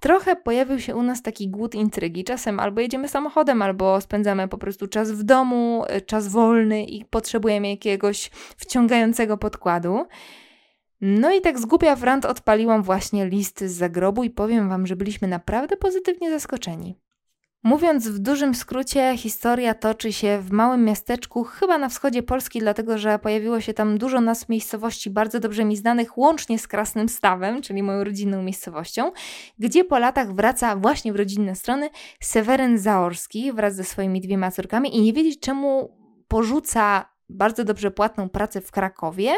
trochę 0.00 0.36
pojawił 0.36 0.80
się 0.80 0.96
u 0.96 1.02
nas 1.02 1.22
taki 1.22 1.48
głód 1.48 1.74
intrygi. 1.74 2.24
Czasem 2.24 2.60
albo 2.60 2.80
jedziemy 2.80 3.08
samochodem, 3.08 3.62
albo 3.62 4.00
spędzamy 4.00 4.48
po 4.48 4.58
prostu 4.58 4.86
czas 4.86 5.12
w 5.12 5.22
domu, 5.22 5.84
czas 6.06 6.28
wolny 6.28 6.84
i 6.84 7.04
potrzebujemy 7.04 7.68
jakiegoś 7.68 8.30
wciągającego 8.56 9.38
podkładu. 9.38 10.06
No 11.00 11.34
i 11.34 11.40
tak 11.40 11.58
z 11.58 11.66
głupia 11.66 11.96
frant 11.96 12.24
odpaliłam 12.24 12.82
właśnie 12.82 13.26
listy 13.26 13.68
z 13.68 13.72
zagrobu 13.72 14.24
i 14.24 14.30
powiem 14.30 14.68
wam, 14.68 14.86
że 14.86 14.96
byliśmy 14.96 15.28
naprawdę 15.28 15.76
pozytywnie 15.76 16.30
zaskoczeni. 16.30 16.98
Mówiąc 17.62 18.08
w 18.08 18.18
dużym 18.18 18.54
skrócie, 18.54 19.16
historia 19.16 19.74
toczy 19.74 20.12
się 20.12 20.38
w 20.40 20.50
małym 20.50 20.84
miasteczku, 20.84 21.44
chyba 21.44 21.78
na 21.78 21.88
wschodzie 21.88 22.22
Polski, 22.22 22.58
dlatego 22.58 22.98
że 22.98 23.18
pojawiło 23.18 23.60
się 23.60 23.74
tam 23.74 23.98
dużo 23.98 24.20
nas 24.20 24.48
miejscowości 24.48 25.10
bardzo 25.10 25.40
dobrze 25.40 25.64
mi 25.64 25.76
znanych, 25.76 26.18
łącznie 26.18 26.58
z 26.58 26.68
Krasnym 26.68 27.08
Stawem, 27.08 27.62
czyli 27.62 27.82
moją 27.82 28.04
rodzinną 28.04 28.42
miejscowością, 28.42 29.12
gdzie 29.58 29.84
po 29.84 29.98
latach 29.98 30.34
wraca 30.34 30.76
właśnie 30.76 31.12
w 31.12 31.16
rodzinne 31.16 31.54
strony 31.54 31.90
Seweryn 32.20 32.78
Zaorski 32.78 33.52
wraz 33.52 33.74
ze 33.74 33.84
swoimi 33.84 34.20
dwiema 34.20 34.50
córkami 34.50 34.96
i 34.96 35.00
nie 35.00 35.12
wiedzieć 35.12 35.40
czemu 35.40 35.96
porzuca 36.28 37.15
bardzo 37.28 37.64
dobrze 37.64 37.90
płatną 37.90 38.28
pracę 38.28 38.60
w 38.60 38.70
Krakowie 38.70 39.30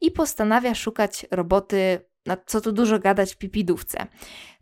i 0.00 0.10
postanawia 0.10 0.74
szukać 0.74 1.26
roboty 1.30 2.00
na 2.26 2.36
co 2.46 2.60
tu 2.60 2.72
dużo 2.72 2.98
gadać 2.98 3.34
pipidówce. 3.34 4.06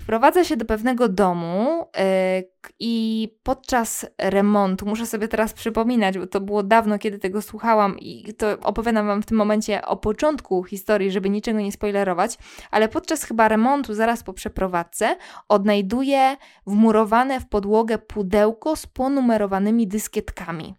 Wprowadza 0.01 0.45
się 0.45 0.57
do 0.57 0.65
pewnego 0.65 1.09
domu 1.09 1.87
yy, 1.97 2.51
i 2.81 3.29
podczas 3.43 4.07
remontu, 4.19 4.87
muszę 4.87 5.07
sobie 5.07 5.29
teraz 5.29 5.53
przypominać, 5.53 6.19
bo 6.19 6.27
to 6.27 6.41
było 6.41 6.63
dawno, 6.63 6.99
kiedy 6.99 7.19
tego 7.19 7.43
słuchałam 7.43 7.99
i 7.99 8.35
to 8.35 8.59
opowiadam 8.63 9.07
Wam 9.07 9.23
w 9.23 9.27
tym 9.27 9.37
momencie 9.37 9.83
o 9.85 9.97
początku 9.97 10.65
historii, 10.65 11.11
żeby 11.11 11.31
niczego 11.31 11.61
nie 11.61 11.73
spoilerować, 11.73 12.39
ale 12.71 12.89
podczas 12.89 13.25
chyba 13.25 13.49
remontu, 13.49 13.95
zaraz 13.95 14.23
po 14.23 14.33
przeprowadzce, 14.33 15.17
odnajduję 15.49 16.37
wmurowane 16.67 17.41
w 17.41 17.49
podłogę 17.49 17.99
pudełko 17.99 18.77
z 18.77 18.87
ponumerowanymi 18.87 19.89
dyskietkami. 19.89 20.75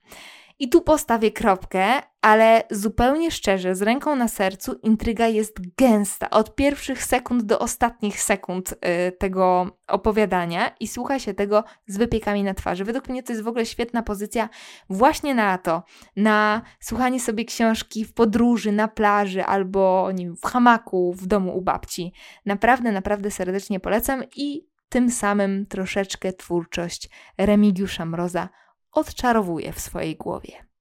I 0.64 0.70
tu 0.70 0.82
postawię 0.82 1.32
kropkę, 1.32 1.86
ale 2.22 2.64
zupełnie 2.72 3.32
szczerze, 3.32 3.76
z 3.76 3.82
ręką 3.82 4.16
na 4.16 4.28
sercu, 4.28 4.74
intryga 4.84 5.28
jest 5.28 5.76
gęsta 5.78 6.30
od 6.30 6.56
pierwszych 6.56 7.04
sekund 7.04 7.44
do 7.44 7.60
ostatnich 7.60 8.22
sekund 8.22 8.72
y, 8.72 9.12
tego 9.12 9.68
opowiadania 9.88 10.72
i 10.80 10.88
słucha 10.88 11.20
się 11.20 11.34
tego 11.34 11.64
z 11.88 11.98
wypiekami 11.98 12.44
na 12.44 12.54
twarzy. 12.54 12.86
Według 12.86 13.10
mnie 13.10 13.24
to 13.24 13.34
jest 13.34 13.44
w 13.44 13.48
ogóle 13.48 13.66
świetna 13.66 14.04
pozycja 14.04 14.50
właśnie 14.90 15.36
na 15.36 15.58
to, 15.58 15.84
na 16.16 16.62
słuchanie 16.80 17.20
sobie 17.20 17.46
książki 17.46 18.06
w 18.06 18.14
podróży, 18.14 18.72
na 18.72 18.88
plaży 18.88 19.46
albo 19.46 20.10
nie 20.14 20.26
wiem, 20.26 20.36
w 20.36 20.46
hamaku 20.46 21.14
w 21.14 21.28
domu 21.28 21.58
u 21.58 21.62
babci. 21.62 22.14
Naprawdę, 22.46 22.92
naprawdę 22.92 23.32
serdecznie 23.32 23.80
polecam 23.80 24.24
i 24.36 24.68
tym 24.90 25.12
samym 25.12 25.66
troszeczkę 25.66 26.34
twórczość 26.34 27.10
Remigiusza 27.38 28.06
Mroza 28.06 28.50
odczarowuje 28.94 29.74
w 29.74 29.80
swojej 29.80 30.16
głowie. 30.16 30.74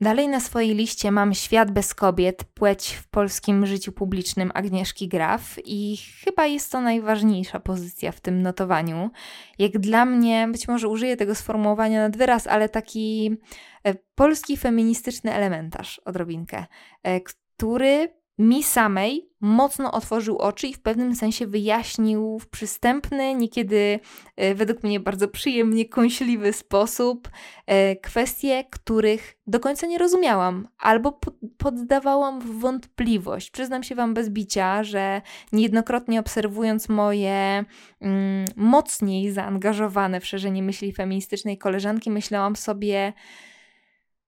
Dalej 0.00 0.28
na 0.28 0.40
swojej 0.40 0.74
liście 0.74 1.10
mam 1.10 1.34
Świat 1.34 1.70
bez 1.70 1.94
kobiet, 1.94 2.44
płeć 2.44 2.94
w 2.94 3.08
polskim 3.08 3.66
życiu 3.66 3.92
publicznym 3.92 4.50
Agnieszki 4.54 5.08
Graf 5.08 5.56
i 5.64 5.96
chyba 6.24 6.46
jest 6.46 6.72
to 6.72 6.80
najważniejsza 6.80 7.60
pozycja 7.60 8.12
w 8.12 8.20
tym 8.20 8.42
notowaniu. 8.42 9.10
Jak 9.58 9.78
dla 9.78 10.04
mnie, 10.04 10.48
być 10.52 10.68
może 10.68 10.88
użyję 10.88 11.16
tego 11.16 11.34
sformułowania 11.34 12.00
nad 12.00 12.16
wyraz, 12.16 12.46
ale 12.46 12.68
taki 12.68 13.36
e, 13.84 13.94
polski 14.14 14.56
feministyczny 14.56 15.32
elementarz, 15.34 16.00
odrobinkę, 16.04 16.66
e, 17.02 17.20
który 17.20 18.17
mi 18.38 18.62
samej 18.62 19.28
mocno 19.40 19.92
otworzył 19.92 20.38
oczy 20.38 20.66
i 20.66 20.74
w 20.74 20.82
pewnym 20.82 21.14
sensie 21.14 21.46
wyjaśnił 21.46 22.38
w 22.38 22.48
przystępny, 22.48 23.34
niekiedy 23.34 24.00
e, 24.36 24.54
według 24.54 24.82
mnie 24.82 25.00
bardzo 25.00 25.28
przyjemnie 25.28 25.88
kąśliwy 25.88 26.52
sposób 26.52 27.28
e, 27.66 27.96
kwestie, 27.96 28.64
których 28.70 29.38
do 29.46 29.60
końca 29.60 29.86
nie 29.86 29.98
rozumiałam 29.98 30.68
albo 30.78 31.20
poddawałam 31.58 32.40
w 32.40 32.60
wątpliwość. 32.60 33.50
Przyznam 33.50 33.82
się 33.82 33.94
Wam 33.94 34.14
bez 34.14 34.30
bicia, 34.30 34.84
że 34.84 35.22
niejednokrotnie 35.52 36.20
obserwując 36.20 36.88
moje 36.88 37.64
mm, 38.00 38.44
mocniej 38.56 39.30
zaangażowane 39.30 40.20
w 40.20 40.26
szerzenie 40.26 40.62
myśli 40.62 40.92
feministycznej 40.92 41.58
koleżanki, 41.58 42.10
myślałam 42.10 42.56
sobie. 42.56 43.12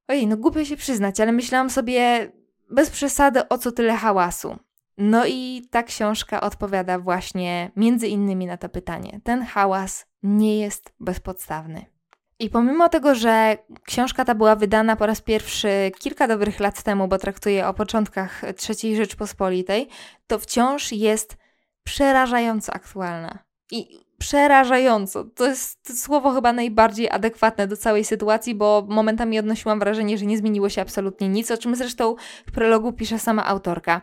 Ojej, 0.08 0.26
no 0.26 0.36
głupio 0.36 0.64
się 0.64 0.76
przyznać, 0.76 1.20
ale 1.20 1.32
myślałam 1.32 1.70
sobie, 1.70 2.30
bez 2.70 2.90
przesady, 2.90 3.48
o 3.48 3.58
co 3.58 3.72
tyle 3.72 3.96
hałasu? 3.96 4.56
No 4.98 5.26
i 5.26 5.68
ta 5.70 5.82
książka 5.82 6.40
odpowiada 6.40 6.98
właśnie 6.98 7.70
między 7.76 8.08
innymi 8.08 8.46
na 8.46 8.56
to 8.56 8.68
pytanie. 8.68 9.20
Ten 9.24 9.42
hałas 9.42 10.06
nie 10.22 10.58
jest 10.58 10.92
bezpodstawny. 11.00 11.84
I 12.38 12.50
pomimo 12.50 12.88
tego, 12.88 13.14
że 13.14 13.56
książka 13.84 14.24
ta 14.24 14.34
była 14.34 14.56
wydana 14.56 14.96
po 14.96 15.06
raz 15.06 15.20
pierwszy 15.20 15.92
kilka 15.98 16.28
dobrych 16.28 16.60
lat 16.60 16.82
temu, 16.82 17.08
bo 17.08 17.18
traktuje 17.18 17.66
o 17.66 17.74
początkach 17.74 18.42
III 18.44 18.96
Rzeczpospolitej, 18.96 19.88
to 20.26 20.38
wciąż 20.38 20.92
jest 20.92 21.36
przerażająco 21.84 22.72
aktualna. 22.72 23.38
I 23.70 24.00
przerażająco. 24.18 25.24
To 25.24 25.46
jest 25.46 26.02
słowo 26.02 26.30
chyba 26.32 26.52
najbardziej 26.52 27.10
adekwatne 27.10 27.66
do 27.66 27.76
całej 27.76 28.04
sytuacji, 28.04 28.54
bo 28.54 28.86
momentami 28.88 29.38
odnosiłam 29.38 29.78
wrażenie, 29.78 30.18
że 30.18 30.26
nie 30.26 30.38
zmieniło 30.38 30.68
się 30.68 30.82
absolutnie 30.82 31.28
nic, 31.28 31.50
o 31.50 31.58
czym 31.58 31.76
zresztą 31.76 32.14
w 32.46 32.52
prologu 32.52 32.92
pisze 32.92 33.18
sama 33.18 33.46
autorka. 33.46 34.02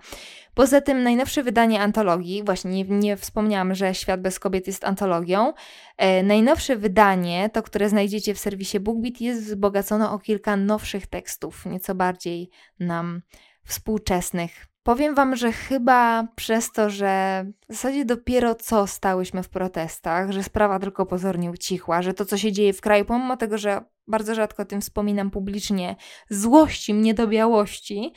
Poza 0.53 0.81
tym 0.81 1.03
najnowsze 1.03 1.43
wydanie 1.43 1.81
antologii, 1.81 2.43
właśnie 2.43 2.71
nie, 2.71 2.83
nie 2.83 3.17
wspomniałam, 3.17 3.75
że 3.75 3.95
Świat 3.95 4.21
bez 4.21 4.39
kobiet 4.39 4.67
jest 4.67 4.85
antologią. 4.85 5.53
E, 5.97 6.23
najnowsze 6.23 6.75
wydanie, 6.75 7.49
to 7.53 7.63
które 7.63 7.89
znajdziecie 7.89 8.33
w 8.33 8.39
serwisie 8.39 8.79
BookBeat, 8.79 9.21
jest 9.21 9.43
wzbogacone 9.43 10.09
o 10.09 10.19
kilka 10.19 10.57
nowszych 10.57 11.07
tekstów, 11.07 11.65
nieco 11.65 11.95
bardziej 11.95 12.49
nam 12.79 13.21
współczesnych. 13.65 14.67
Powiem 14.87 15.15
Wam, 15.15 15.35
że 15.35 15.51
chyba 15.51 16.27
przez 16.35 16.71
to, 16.71 16.89
że 16.89 17.45
w 17.69 17.73
zasadzie 17.73 18.05
dopiero 18.05 18.55
co 18.55 18.87
stałyśmy 18.87 19.43
w 19.43 19.49
protestach, 19.49 20.31
że 20.31 20.43
sprawa 20.43 20.79
tylko 20.79 21.05
pozornie 21.05 21.51
ucichła, 21.51 22.01
że 22.01 22.13
to, 22.13 22.25
co 22.25 22.37
się 22.37 22.51
dzieje 22.51 22.73
w 22.73 22.81
kraju, 22.81 23.05
pomimo 23.05 23.37
tego, 23.37 23.57
że 23.57 23.81
bardzo 24.07 24.35
rzadko 24.35 24.63
o 24.63 24.65
tym 24.65 24.81
wspominam 24.81 25.31
publicznie, 25.31 25.95
złości 26.29 26.93
mnie 26.93 27.13
do 27.13 27.27
białości, 27.27 28.13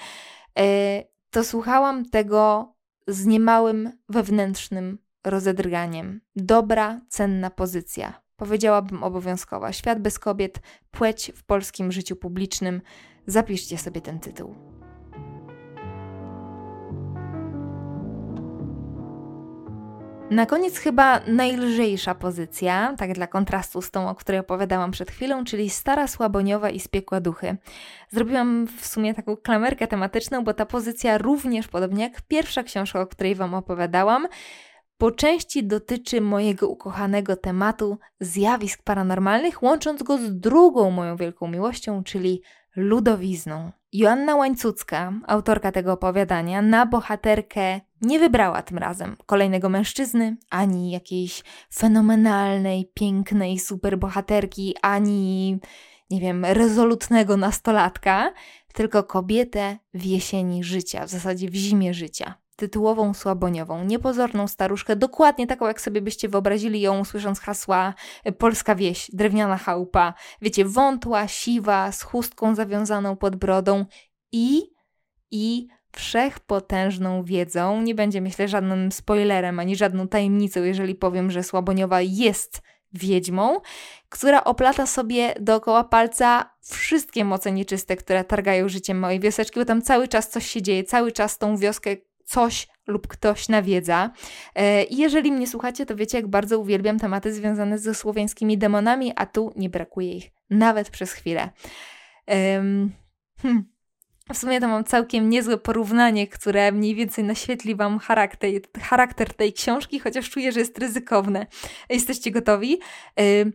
e, 0.58 1.04
to 1.30 1.44
słuchałam 1.44 2.04
tego 2.04 2.74
z 3.06 3.26
niemałym 3.26 3.92
wewnętrznym 4.08 4.98
rozedrganiem. 5.24 6.20
Dobra, 6.36 7.00
cenna 7.08 7.50
pozycja. 7.50 8.22
Powiedziałabym 8.36 9.02
obowiązkowa. 9.02 9.72
Świat 9.72 10.02
bez 10.02 10.18
kobiet, 10.18 10.60
płeć 10.90 11.32
w 11.36 11.44
polskim 11.44 11.92
życiu 11.92 12.16
publicznym. 12.16 12.82
Zapiszcie 13.26 13.78
sobie 13.78 14.00
ten 14.00 14.20
tytuł. 14.20 14.79
Na 20.30 20.46
koniec 20.46 20.78
chyba 20.78 21.20
najlżejsza 21.26 22.14
pozycja, 22.14 22.94
tak 22.98 23.12
dla 23.12 23.26
kontrastu 23.26 23.82
z 23.82 23.90
tą, 23.90 24.08
o 24.08 24.14
której 24.14 24.40
opowiadałam 24.40 24.90
przed 24.90 25.10
chwilą, 25.10 25.44
czyli 25.44 25.70
Stara 25.70 26.08
Słaboniowa 26.08 26.70
i 26.70 26.80
Spiekła 26.80 27.20
Duchy. 27.20 27.56
Zrobiłam 28.10 28.66
w 28.66 28.86
sumie 28.86 29.14
taką 29.14 29.36
klamerkę 29.36 29.86
tematyczną, 29.86 30.44
bo 30.44 30.54
ta 30.54 30.66
pozycja 30.66 31.18
również, 31.18 31.68
podobnie 31.68 32.02
jak 32.02 32.22
pierwsza 32.22 32.62
książka, 32.62 33.00
o 33.00 33.06
której 33.06 33.34
Wam 33.34 33.54
opowiadałam, 33.54 34.26
po 34.98 35.10
części 35.10 35.64
dotyczy 35.64 36.20
mojego 36.20 36.68
ukochanego 36.68 37.36
tematu 37.36 37.98
zjawisk 38.20 38.82
paranormalnych, 38.82 39.62
łącząc 39.62 40.02
go 40.02 40.18
z 40.18 40.40
drugą 40.40 40.90
moją 40.90 41.16
wielką 41.16 41.48
miłością, 41.48 42.04
czyli 42.04 42.42
ludowizną. 42.76 43.72
Joanna 43.92 44.36
Łańcucka, 44.36 45.12
autorka 45.26 45.72
tego 45.72 45.92
opowiadania, 45.92 46.62
na 46.62 46.86
bohaterkę 46.86 47.80
nie 48.00 48.18
wybrała 48.18 48.62
tym 48.62 48.78
razem 48.78 49.16
kolejnego 49.26 49.68
mężczyzny, 49.68 50.36
ani 50.50 50.90
jakiejś 50.90 51.42
fenomenalnej, 51.74 52.90
pięknej 52.94 53.58
superbohaterki, 53.58 54.74
ani, 54.82 55.58
nie 56.10 56.20
wiem, 56.20 56.44
rezolutnego 56.44 57.36
nastolatka, 57.36 58.32
tylko 58.74 59.04
kobietę 59.04 59.78
w 59.94 60.04
jesieni 60.04 60.64
życia, 60.64 61.06
w 61.06 61.10
zasadzie 61.10 61.48
w 61.50 61.54
zimie 61.54 61.94
życia 61.94 62.34
tytułową 62.60 63.14
słaboniową, 63.14 63.84
niepozorną 63.84 64.48
staruszkę, 64.48 64.96
dokładnie 64.96 65.46
taką, 65.46 65.66
jak 65.66 65.80
sobie 65.80 66.02
byście 66.02 66.28
wyobrazili 66.28 66.80
ją, 66.80 67.04
słysząc 67.04 67.40
hasła 67.40 67.94
e, 68.24 68.32
polska 68.32 68.74
wieś, 68.74 69.10
drewniana 69.12 69.56
chałupa. 69.56 70.14
Wiecie, 70.42 70.64
wątła, 70.64 71.28
siwa, 71.28 71.92
z 71.92 72.02
chustką 72.02 72.54
zawiązaną 72.54 73.16
pod 73.16 73.36
brodą 73.36 73.84
i, 74.32 74.62
i 75.30 75.68
wszechpotężną 75.92 77.24
wiedzą. 77.24 77.82
Nie 77.82 77.94
będzie, 77.94 78.20
myślę, 78.20 78.48
żadnym 78.48 78.92
spoilerem 78.92 79.58
ani 79.58 79.76
żadną 79.76 80.08
tajemnicą, 80.08 80.62
jeżeli 80.62 80.94
powiem, 80.94 81.30
że 81.30 81.42
Słaboniowa 81.42 82.00
jest 82.00 82.62
wiedźmą, 82.92 83.60
która 84.08 84.44
oplata 84.44 84.86
sobie 84.86 85.34
dookoła 85.40 85.84
palca 85.84 86.50
wszystkie 86.60 87.24
moce 87.24 87.52
nieczyste, 87.52 87.96
które 87.96 88.24
targają 88.24 88.68
życiem 88.68 88.98
małej 88.98 89.20
wioseczki, 89.20 89.60
bo 89.60 89.66
tam 89.66 89.82
cały 89.82 90.08
czas 90.08 90.28
coś 90.28 90.46
się 90.46 90.62
dzieje, 90.62 90.84
cały 90.84 91.12
czas 91.12 91.38
tą 91.38 91.56
wioskę 91.56 91.96
coś 92.24 92.68
lub 92.86 93.06
ktoś 93.06 93.48
nawiedza. 93.48 94.10
E, 94.54 94.84
I 94.84 94.96
jeżeli 94.96 95.32
mnie 95.32 95.46
słuchacie, 95.46 95.86
to 95.86 95.96
wiecie, 95.96 96.18
jak 96.18 96.28
bardzo 96.28 96.58
uwielbiam 96.58 96.98
tematy 96.98 97.32
związane 97.32 97.78
ze 97.78 97.94
słowiańskimi 97.94 98.58
demonami, 98.58 99.12
a 99.16 99.26
tu 99.26 99.52
nie 99.56 99.70
brakuje 99.70 100.12
ich 100.12 100.30
nawet 100.50 100.90
przez 100.90 101.12
chwilę. 101.12 101.50
Um, 102.26 102.92
hmm. 103.42 103.64
W 104.34 104.38
sumie 104.38 104.60
to 104.60 104.68
mam 104.68 104.84
całkiem 104.84 105.30
niezłe 105.30 105.58
porównanie, 105.58 106.28
które 106.28 106.72
mniej 106.72 106.94
więcej 106.94 107.24
naświetli 107.24 107.74
Wam 107.74 107.98
charakter, 107.98 108.50
charakter 108.82 109.34
tej 109.34 109.52
książki, 109.52 110.00
chociaż 110.00 110.30
czuję, 110.30 110.52
że 110.52 110.60
jest 110.60 110.78
ryzykowne. 110.78 111.46
Jesteście 111.88 112.30
gotowi? 112.30 112.80
Yy, 113.16 113.52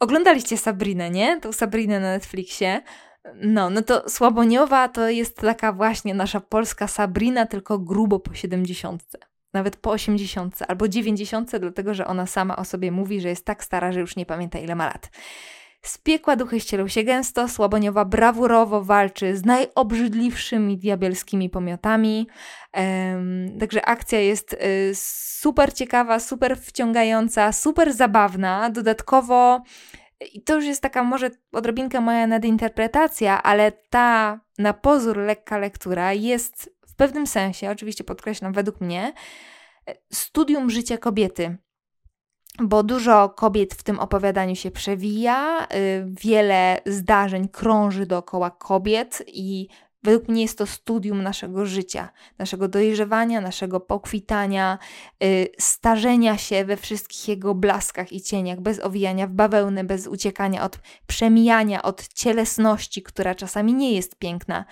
oglądaliście 0.00 0.56
Sabrinę, 0.56 1.10
nie? 1.10 1.40
Tą 1.40 1.52
Sabrinę 1.52 2.00
na 2.00 2.12
Netflixie. 2.12 2.82
No, 3.34 3.70
no 3.70 3.82
to 3.82 4.08
Słaboniowa 4.08 4.88
to 4.88 5.08
jest 5.08 5.36
taka 5.36 5.72
właśnie 5.72 6.14
nasza 6.14 6.40
polska 6.40 6.88
Sabrina, 6.88 7.46
tylko 7.46 7.78
grubo 7.78 8.20
po 8.20 8.34
70. 8.34 9.02
Nawet 9.52 9.76
po 9.76 9.90
80 9.90 10.58
albo 10.68 10.88
90, 10.88 11.56
dlatego 11.58 11.94
że 11.94 12.06
ona 12.06 12.26
sama 12.26 12.56
o 12.56 12.64
sobie 12.64 12.92
mówi, 12.92 13.20
że 13.20 13.28
jest 13.28 13.44
tak 13.44 13.64
stara, 13.64 13.92
że 13.92 14.00
już 14.00 14.16
nie 14.16 14.26
pamięta 14.26 14.58
ile 14.58 14.74
ma 14.74 14.86
lat. 14.86 15.10
Z 15.84 15.98
piekła 15.98 16.36
duchy 16.36 16.60
ścielą 16.60 16.88
się 16.88 17.02
gęsto, 17.02 17.48
Słaboniowa 17.48 18.04
brawurowo 18.04 18.82
walczy 18.82 19.36
z 19.36 19.44
najobrzydliwszymi 19.44 20.78
diabelskimi 20.78 21.50
pomiotami. 21.50 22.28
Um, 22.74 23.58
także 23.60 23.84
akcja 23.84 24.20
jest 24.20 24.52
y, 24.52 24.92
super 24.94 25.74
ciekawa, 25.74 26.20
super 26.20 26.58
wciągająca, 26.58 27.52
super 27.52 27.92
zabawna. 27.92 28.70
Dodatkowo 28.70 29.62
i 30.32 30.42
to 30.42 30.54
już 30.54 30.64
jest 30.64 30.82
taka 30.82 31.02
może 31.02 31.30
odrobinka 31.52 32.00
moja 32.00 32.26
nadinterpretacja, 32.26 33.42
ale 33.42 33.72
ta 33.72 34.40
na 34.58 34.72
pozór 34.72 35.16
lekka 35.16 35.58
lektura 35.58 36.12
jest 36.12 36.74
w 36.86 36.94
pewnym 36.94 37.26
sensie, 37.26 37.70
oczywiście 37.70 38.04
podkreślam, 38.04 38.52
według 38.52 38.80
mnie, 38.80 39.12
studium 40.12 40.70
życia 40.70 40.98
kobiety. 40.98 41.56
Bo 42.62 42.82
dużo 42.82 43.28
kobiet 43.28 43.74
w 43.74 43.82
tym 43.82 43.98
opowiadaniu 43.98 44.56
się 44.56 44.70
przewija, 44.70 45.64
y, 45.64 45.66
wiele 46.24 46.80
zdarzeń 46.86 47.48
krąży 47.48 48.06
dookoła 48.06 48.50
kobiet, 48.50 49.22
i 49.26 49.68
Według 50.04 50.28
mnie 50.28 50.42
jest 50.42 50.58
to 50.58 50.66
studium 50.66 51.22
naszego 51.22 51.66
życia, 51.66 52.08
naszego 52.38 52.68
dojrzewania, 52.68 53.40
naszego 53.40 53.80
pokwitania, 53.80 54.78
yy, 55.20 55.46
starzenia 55.58 56.38
się 56.38 56.64
we 56.64 56.76
wszystkich 56.76 57.28
jego 57.28 57.54
blaskach 57.54 58.12
i 58.12 58.20
cieniach, 58.20 58.60
bez 58.60 58.80
owijania 58.80 59.26
w 59.26 59.30
bawełnę, 59.30 59.84
bez 59.84 60.06
uciekania 60.06 60.64
od 60.64 60.78
przemijania, 61.06 61.82
od 61.82 62.08
cielesności, 62.08 63.02
która 63.02 63.34
czasami 63.34 63.74
nie 63.74 63.92
jest 63.92 64.18
piękna. 64.18 64.64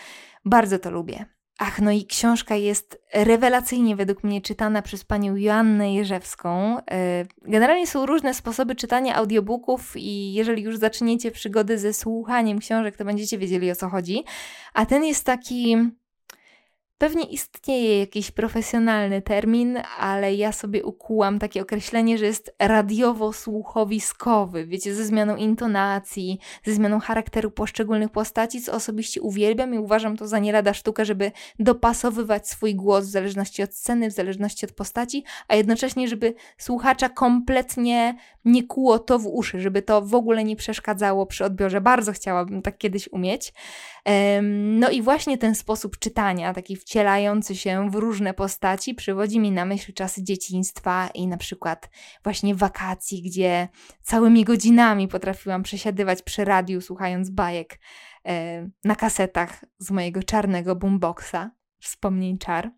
Bardzo 0.45 0.79
to 0.79 0.91
lubię. 0.91 1.27
Ach, 1.59 1.81
no 1.81 1.91
i 1.91 2.07
książka 2.07 2.57
jest 2.57 3.03
rewelacyjnie 3.15 3.97
według 3.97 4.25
mnie 4.25 4.41
czytana 4.41 4.83
przez 4.83 5.05
panią 5.05 5.37
Joannę 5.37 5.95
Jerzewską. 5.95 6.79
E, 6.79 7.25
generalnie 7.43 7.87
są 7.87 8.07
różne 8.07 8.35
sposoby 8.35 8.75
czytania 8.75 9.15
audiobooków 9.15 9.97
i 9.97 10.33
jeżeli 10.33 10.63
już 10.63 10.77
zaczniecie 10.77 11.31
przygody 11.31 11.79
ze 11.79 11.93
słuchaniem 11.93 12.59
książek, 12.59 12.97
to 12.97 13.05
będziecie 13.05 13.39
wiedzieli 13.39 13.71
o 13.71 13.77
co 13.77 13.89
chodzi. 13.89 14.25
A 14.75 14.87
ten 14.87 15.05
jest 15.05 15.27
taki 15.27 15.77
Pewnie 17.03 17.25
istnieje 17.25 17.99
jakiś 17.99 18.31
profesjonalny 18.31 19.23
termin, 19.23 19.79
ale 19.99 20.35
ja 20.35 20.53
sobie 20.53 20.85
ukułam 20.85 21.39
takie 21.39 21.63
określenie, 21.63 22.19
że 22.19 22.27
jest 22.27 22.55
radiowo-słuchowiskowy, 22.59 24.67
wiecie, 24.67 24.95
ze 24.95 25.05
zmianą 25.05 25.37
intonacji, 25.37 26.39
ze 26.65 26.75
zmianą 26.75 27.01
charakteru 27.01 27.51
poszczególnych 27.51 28.11
postaci, 28.11 28.61
co 28.61 28.73
osobiście 28.73 29.23
uwielbiam 29.23 29.75
i 29.75 29.79
uważam 29.79 30.17
to 30.17 30.29
za 30.29 30.39
nie 30.39 30.53
lada 30.53 30.75
sztuka, 30.75 31.05
żeby 31.05 31.33
dopasowywać 31.59 32.49
swój 32.49 32.75
głos 32.75 33.05
w 33.05 33.11
zależności 33.11 33.63
od 33.63 33.75
sceny, 33.75 34.11
w 34.11 34.13
zależności 34.13 34.67
od 34.67 34.73
postaci, 34.73 35.25
a 35.49 35.55
jednocześnie, 35.55 36.09
żeby 36.09 36.35
słuchacza 36.59 37.09
kompletnie 37.09 38.15
nie 38.45 38.67
kuło 38.67 38.99
to 38.99 39.19
w 39.19 39.27
uszy, 39.27 39.61
żeby 39.61 39.83
to 39.83 40.03
w 40.03 40.15
ogóle 40.15 40.45
nie 40.45 40.57
przeszkadzało 40.57 41.27
przy 41.27 41.45
odbiorze. 41.45 41.81
Bardzo 41.81 42.13
chciałabym 42.13 42.63
tak 42.63 42.79
kiedyś 42.79 43.09
umieć. 43.13 43.53
No 44.53 44.91
i 44.91 45.03
właśnie 45.03 45.39
ten 45.39 45.55
sposób 45.55 45.99
czytania, 45.99 46.55
taki 46.55 46.77
wcielający 46.93 47.57
się 47.57 47.91
w 47.91 47.95
różne 47.95 48.35
postaci, 48.35 48.95
przywodzi 48.95 49.41
mi 49.41 49.51
na 49.51 49.65
myśl 49.65 49.93
czasy 49.93 50.23
dzieciństwa 50.25 51.09
i 51.15 51.27
na 51.27 51.37
przykład 51.37 51.91
właśnie 52.25 52.55
wakacji, 52.55 53.23
gdzie 53.23 53.69
całymi 54.03 54.45
godzinami 54.45 55.09
potrafiłam 55.09 55.63
przesiadywać 55.63 56.23
przy 56.23 56.45
radiu, 56.45 56.81
słuchając 56.81 57.31
bajek 57.31 57.79
na 58.85 58.97
kasetach 58.97 59.65
z 59.79 59.91
mojego 59.91 60.23
czarnego 60.23 60.77
boomboxa, 60.77 61.51
wspomnień 61.81 62.39
czar. 62.39 62.71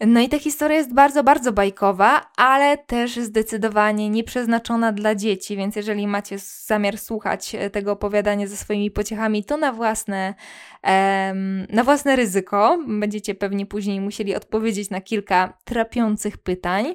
No 0.00 0.20
i 0.20 0.28
ta 0.28 0.38
historia 0.38 0.76
jest 0.76 0.94
bardzo, 0.94 1.24
bardzo 1.24 1.52
bajkowa, 1.52 2.30
ale 2.36 2.78
też 2.78 3.16
zdecydowanie 3.16 4.10
nieprzeznaczona 4.10 4.92
dla 4.92 5.14
dzieci, 5.14 5.56
więc 5.56 5.76
jeżeli 5.76 6.06
macie 6.06 6.38
zamiar 6.38 6.98
słuchać 6.98 7.54
e, 7.54 7.70
tego 7.70 7.92
opowiadania 7.92 8.46
ze 8.46 8.56
swoimi 8.56 8.90
pociechami, 8.90 9.44
to 9.44 9.56
na 9.56 9.72
własne, 9.72 10.34
um, 10.82 11.66
na 11.70 11.84
własne 11.84 12.16
ryzyko. 12.16 12.78
Będziecie 12.88 13.34
pewnie 13.34 13.66
później 13.66 14.00
musieli 14.00 14.34
odpowiedzieć 14.34 14.90
na 14.90 15.00
kilka 15.00 15.58
trapiących 15.64 16.38
pytań. 16.38 16.94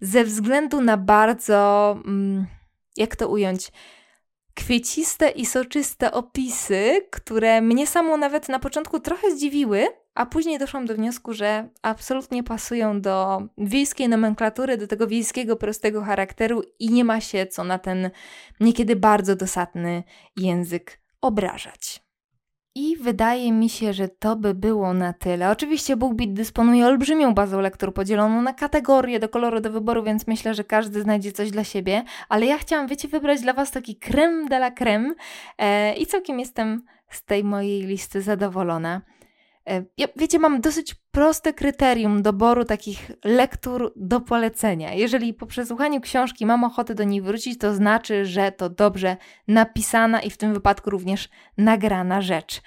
Ze 0.00 0.24
względu 0.24 0.80
na 0.80 0.96
bardzo, 0.96 1.96
um, 2.04 2.46
jak 2.96 3.16
to 3.16 3.28
ująć, 3.28 3.72
kwieciste 4.54 5.28
i 5.28 5.46
soczyste 5.46 6.12
opisy, 6.12 7.06
które 7.10 7.60
mnie 7.60 7.86
samo 7.86 8.16
nawet 8.16 8.48
na 8.48 8.58
początku 8.58 9.00
trochę 9.00 9.30
zdziwiły, 9.30 9.86
a 10.14 10.26
później 10.26 10.58
doszłam 10.58 10.86
do 10.86 10.94
wniosku, 10.94 11.32
że 11.32 11.68
absolutnie 11.82 12.42
pasują 12.42 13.00
do 13.00 13.42
wiejskiej 13.58 14.08
nomenklatury, 14.08 14.76
do 14.76 14.86
tego 14.86 15.06
wiejskiego 15.06 15.56
prostego 15.56 16.02
charakteru 16.02 16.62
i 16.78 16.90
nie 16.90 17.04
ma 17.04 17.20
się 17.20 17.46
co 17.46 17.64
na 17.64 17.78
ten 17.78 18.10
niekiedy 18.60 18.96
bardzo 18.96 19.36
dosadny 19.36 20.02
język 20.36 21.00
obrażać. 21.20 22.04
I 22.76 22.96
wydaje 22.96 23.52
mi 23.52 23.68
się, 23.68 23.92
że 23.92 24.08
to 24.08 24.36
by 24.36 24.54
było 24.54 24.94
na 24.94 25.12
tyle. 25.12 25.50
Oczywiście 25.50 25.96
BookBeat 25.96 26.32
dysponuje 26.32 26.86
olbrzymią 26.86 27.34
bazą 27.34 27.60
lektur 27.60 27.94
podzieloną 27.94 28.42
na 28.42 28.52
kategorie 28.52 29.20
do 29.20 29.28
koloru 29.28 29.60
do 29.60 29.70
wyboru, 29.70 30.02
więc 30.02 30.26
myślę, 30.26 30.54
że 30.54 30.64
każdy 30.64 31.02
znajdzie 31.02 31.32
coś 31.32 31.50
dla 31.50 31.64
siebie. 31.64 32.04
Ale 32.28 32.46
ja 32.46 32.58
chciałam, 32.58 32.86
wiecie, 32.86 33.08
wybrać 33.08 33.40
dla 33.40 33.52
Was 33.52 33.70
taki 33.70 33.96
creme 33.96 34.48
de 34.48 34.56
la 34.56 34.70
creme 34.70 35.14
e, 35.58 35.94
i 35.94 36.06
całkiem 36.06 36.40
jestem 36.40 36.82
z 37.10 37.24
tej 37.24 37.44
mojej 37.44 37.82
listy 37.82 38.22
zadowolona. 38.22 39.02
E, 39.68 39.84
ja, 39.98 40.06
wiecie, 40.16 40.38
mam 40.38 40.60
dosyć 40.60 40.94
proste 41.10 41.52
kryterium 41.52 42.22
doboru 42.22 42.64
takich 42.64 43.10
lektur 43.24 43.92
do 43.96 44.20
polecenia. 44.20 44.94
Jeżeli 44.94 45.34
po 45.34 45.46
przesłuchaniu 45.46 46.00
książki 46.00 46.46
mam 46.46 46.64
ochotę 46.64 46.94
do 46.94 47.04
niej 47.04 47.22
wrócić, 47.22 47.58
to 47.58 47.74
znaczy, 47.74 48.24
że 48.24 48.52
to 48.52 48.70
dobrze 48.70 49.16
napisana 49.48 50.20
i 50.20 50.30
w 50.30 50.36
tym 50.36 50.54
wypadku 50.54 50.90
również 50.90 51.28
nagrana 51.58 52.20
rzecz. 52.20 52.62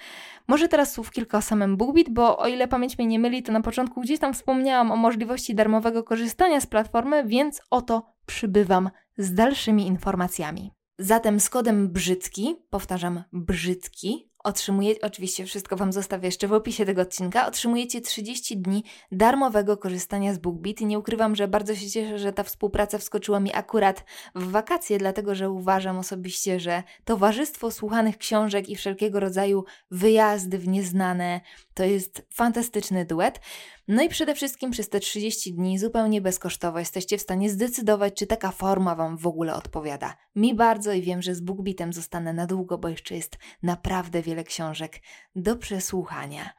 Może 0.47 0.67
teraz 0.67 0.91
słów 0.91 1.12
kilka 1.12 1.38
o 1.38 1.41
samym 1.41 1.77
BookBeat, 1.77 2.10
bo 2.10 2.38
o 2.38 2.47
ile 2.47 2.67
pamięć 2.67 2.97
mnie 2.97 3.07
nie 3.07 3.19
myli, 3.19 3.43
to 3.43 3.51
na 3.51 3.62
początku 3.62 4.01
gdzieś 4.01 4.19
tam 4.19 4.33
wspomniałam 4.33 4.91
o 4.91 4.95
możliwości 4.95 5.55
darmowego 5.55 6.03
korzystania 6.03 6.62
z 6.62 6.67
platformy, 6.67 7.23
więc 7.25 7.62
oto 7.69 8.13
przybywam 8.25 8.89
z 9.17 9.33
dalszymi 9.33 9.88
informacjami. 9.88 10.71
Zatem 10.99 11.39
z 11.39 11.49
kodem 11.49 11.89
brzydki, 11.89 12.55
powtarzam 12.69 13.23
brzydki, 13.33 14.27
otrzymujecie, 14.47 15.01
oczywiście 15.01 15.45
wszystko 15.45 15.75
Wam 15.75 15.93
zostawię 15.93 16.27
jeszcze 16.27 16.47
w 16.47 16.53
opisie 16.53 16.86
tego 16.86 17.01
odcinka, 17.01 17.47
otrzymujecie 17.47 18.01
30 18.01 18.57
dni 18.57 18.83
darmowego 19.12 19.77
korzystania 19.77 20.33
z 20.33 20.38
BookBeat 20.38 20.81
i 20.81 20.86
nie 20.86 20.99
ukrywam, 20.99 21.36
że 21.36 21.47
bardzo 21.47 21.75
się 21.75 21.89
cieszę, 21.89 22.19
że 22.19 22.33
ta 22.33 22.43
współpraca 22.43 22.97
wskoczyła 22.97 23.39
mi 23.39 23.53
akurat 23.53 24.05
w 24.36 24.51
wakacje, 24.51 24.97
dlatego 24.97 25.36
że 25.36 25.49
uważam 25.49 25.97
osobiście, 25.97 26.60
że 26.60 26.83
towarzystwo 27.05 27.71
słuchanych 27.71 28.17
książek 28.17 28.69
i 28.69 28.75
wszelkiego 28.75 29.19
rodzaju 29.19 29.63
wyjazdy 29.91 30.57
w 30.57 30.67
nieznane 30.67 31.41
to 31.78 31.84
jest 31.84 32.28
fantastyczny 32.34 33.06
duet. 33.06 33.40
No 33.88 34.04
i 34.04 34.10
przede 34.10 34.36
wszystkim 34.36 34.72
przez 34.72 34.90
te 34.90 35.00
30 35.00 35.54
dni 35.54 35.80
zupełnie 35.80 36.22
bezkosztowo 36.22 36.80
jesteście 36.80 37.18
w 37.18 37.22
stanie 37.22 37.50
zdecydować, 37.50 38.13
czy 38.13 38.28
taka 38.28 38.52
forma 38.52 38.96
Wam 38.96 39.18
w 39.18 39.28
ogóle 39.28 39.54
odpowiada. 39.54 40.16
Mi 40.36 40.56
bardzo 40.56 40.94
i 40.94 41.02
wiem, 41.02 41.22
że 41.22 41.36
z 41.36 41.42
BookBeatem 41.42 41.94
zostanę 41.94 42.34
na 42.34 42.48
długo, 42.48 42.78
bo 42.78 42.90
jeszcze 42.90 43.16
jest 43.16 43.38
naprawdę 43.63 44.22
wiele 44.22 44.44
książek 44.44 45.02
do 45.36 45.56
przesłuchania. 45.56 46.50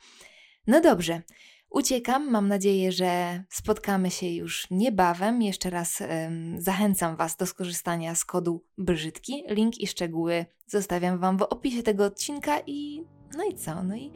No 0.67 0.81
dobrze. 0.81 1.23
Uciekam, 1.71 2.31
mam 2.31 2.49
nadzieję, 2.49 2.93
że 2.93 3.43
spotkamy 3.51 4.11
się 4.11 4.27
już 4.29 4.71
niebawem. 4.71 5.43
Jeszcze 5.43 5.71
raz 5.71 6.01
ym, 6.01 6.57
zachęcam 6.61 7.17
Was 7.17 7.37
do 7.37 7.47
skorzystania 7.47 8.15
z 8.15 8.25
kodu 8.25 8.65
Brzydki. 8.79 9.45
Link 9.49 9.79
i 9.79 9.87
szczegóły 9.87 10.47
zostawiam 10.67 11.19
Wam 11.19 11.39
w 11.39 11.43
opisie 11.43 11.83
tego 11.83 12.05
odcinka 12.05 12.61
i 12.67 13.05
no 13.37 13.45
i 13.45 13.55
co? 13.55 13.83
No 13.83 13.97
i 13.97 14.11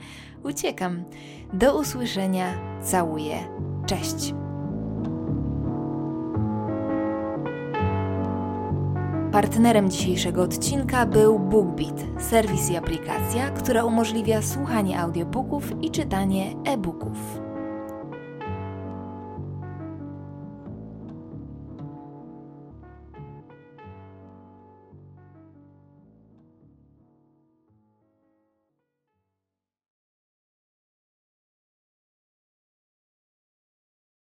uciekam. 0.45 1.05
Do 1.53 1.81
usłyszenia. 1.81 2.55
Całuję. 2.83 3.37
Cześć. 3.87 4.35
Partnerem 9.33 9.91
dzisiejszego 9.91 10.43
odcinka 10.43 11.07
był 11.07 11.39
BookBeat, 11.39 12.05
serwis 12.19 12.71
i 12.71 12.77
aplikacja, 12.77 13.51
która 13.51 13.85
umożliwia 13.85 14.43
słuchanie 14.43 15.01
audiobooków 15.01 15.83
i 15.83 15.91
czytanie 15.91 16.55
e-booków. 16.65 17.42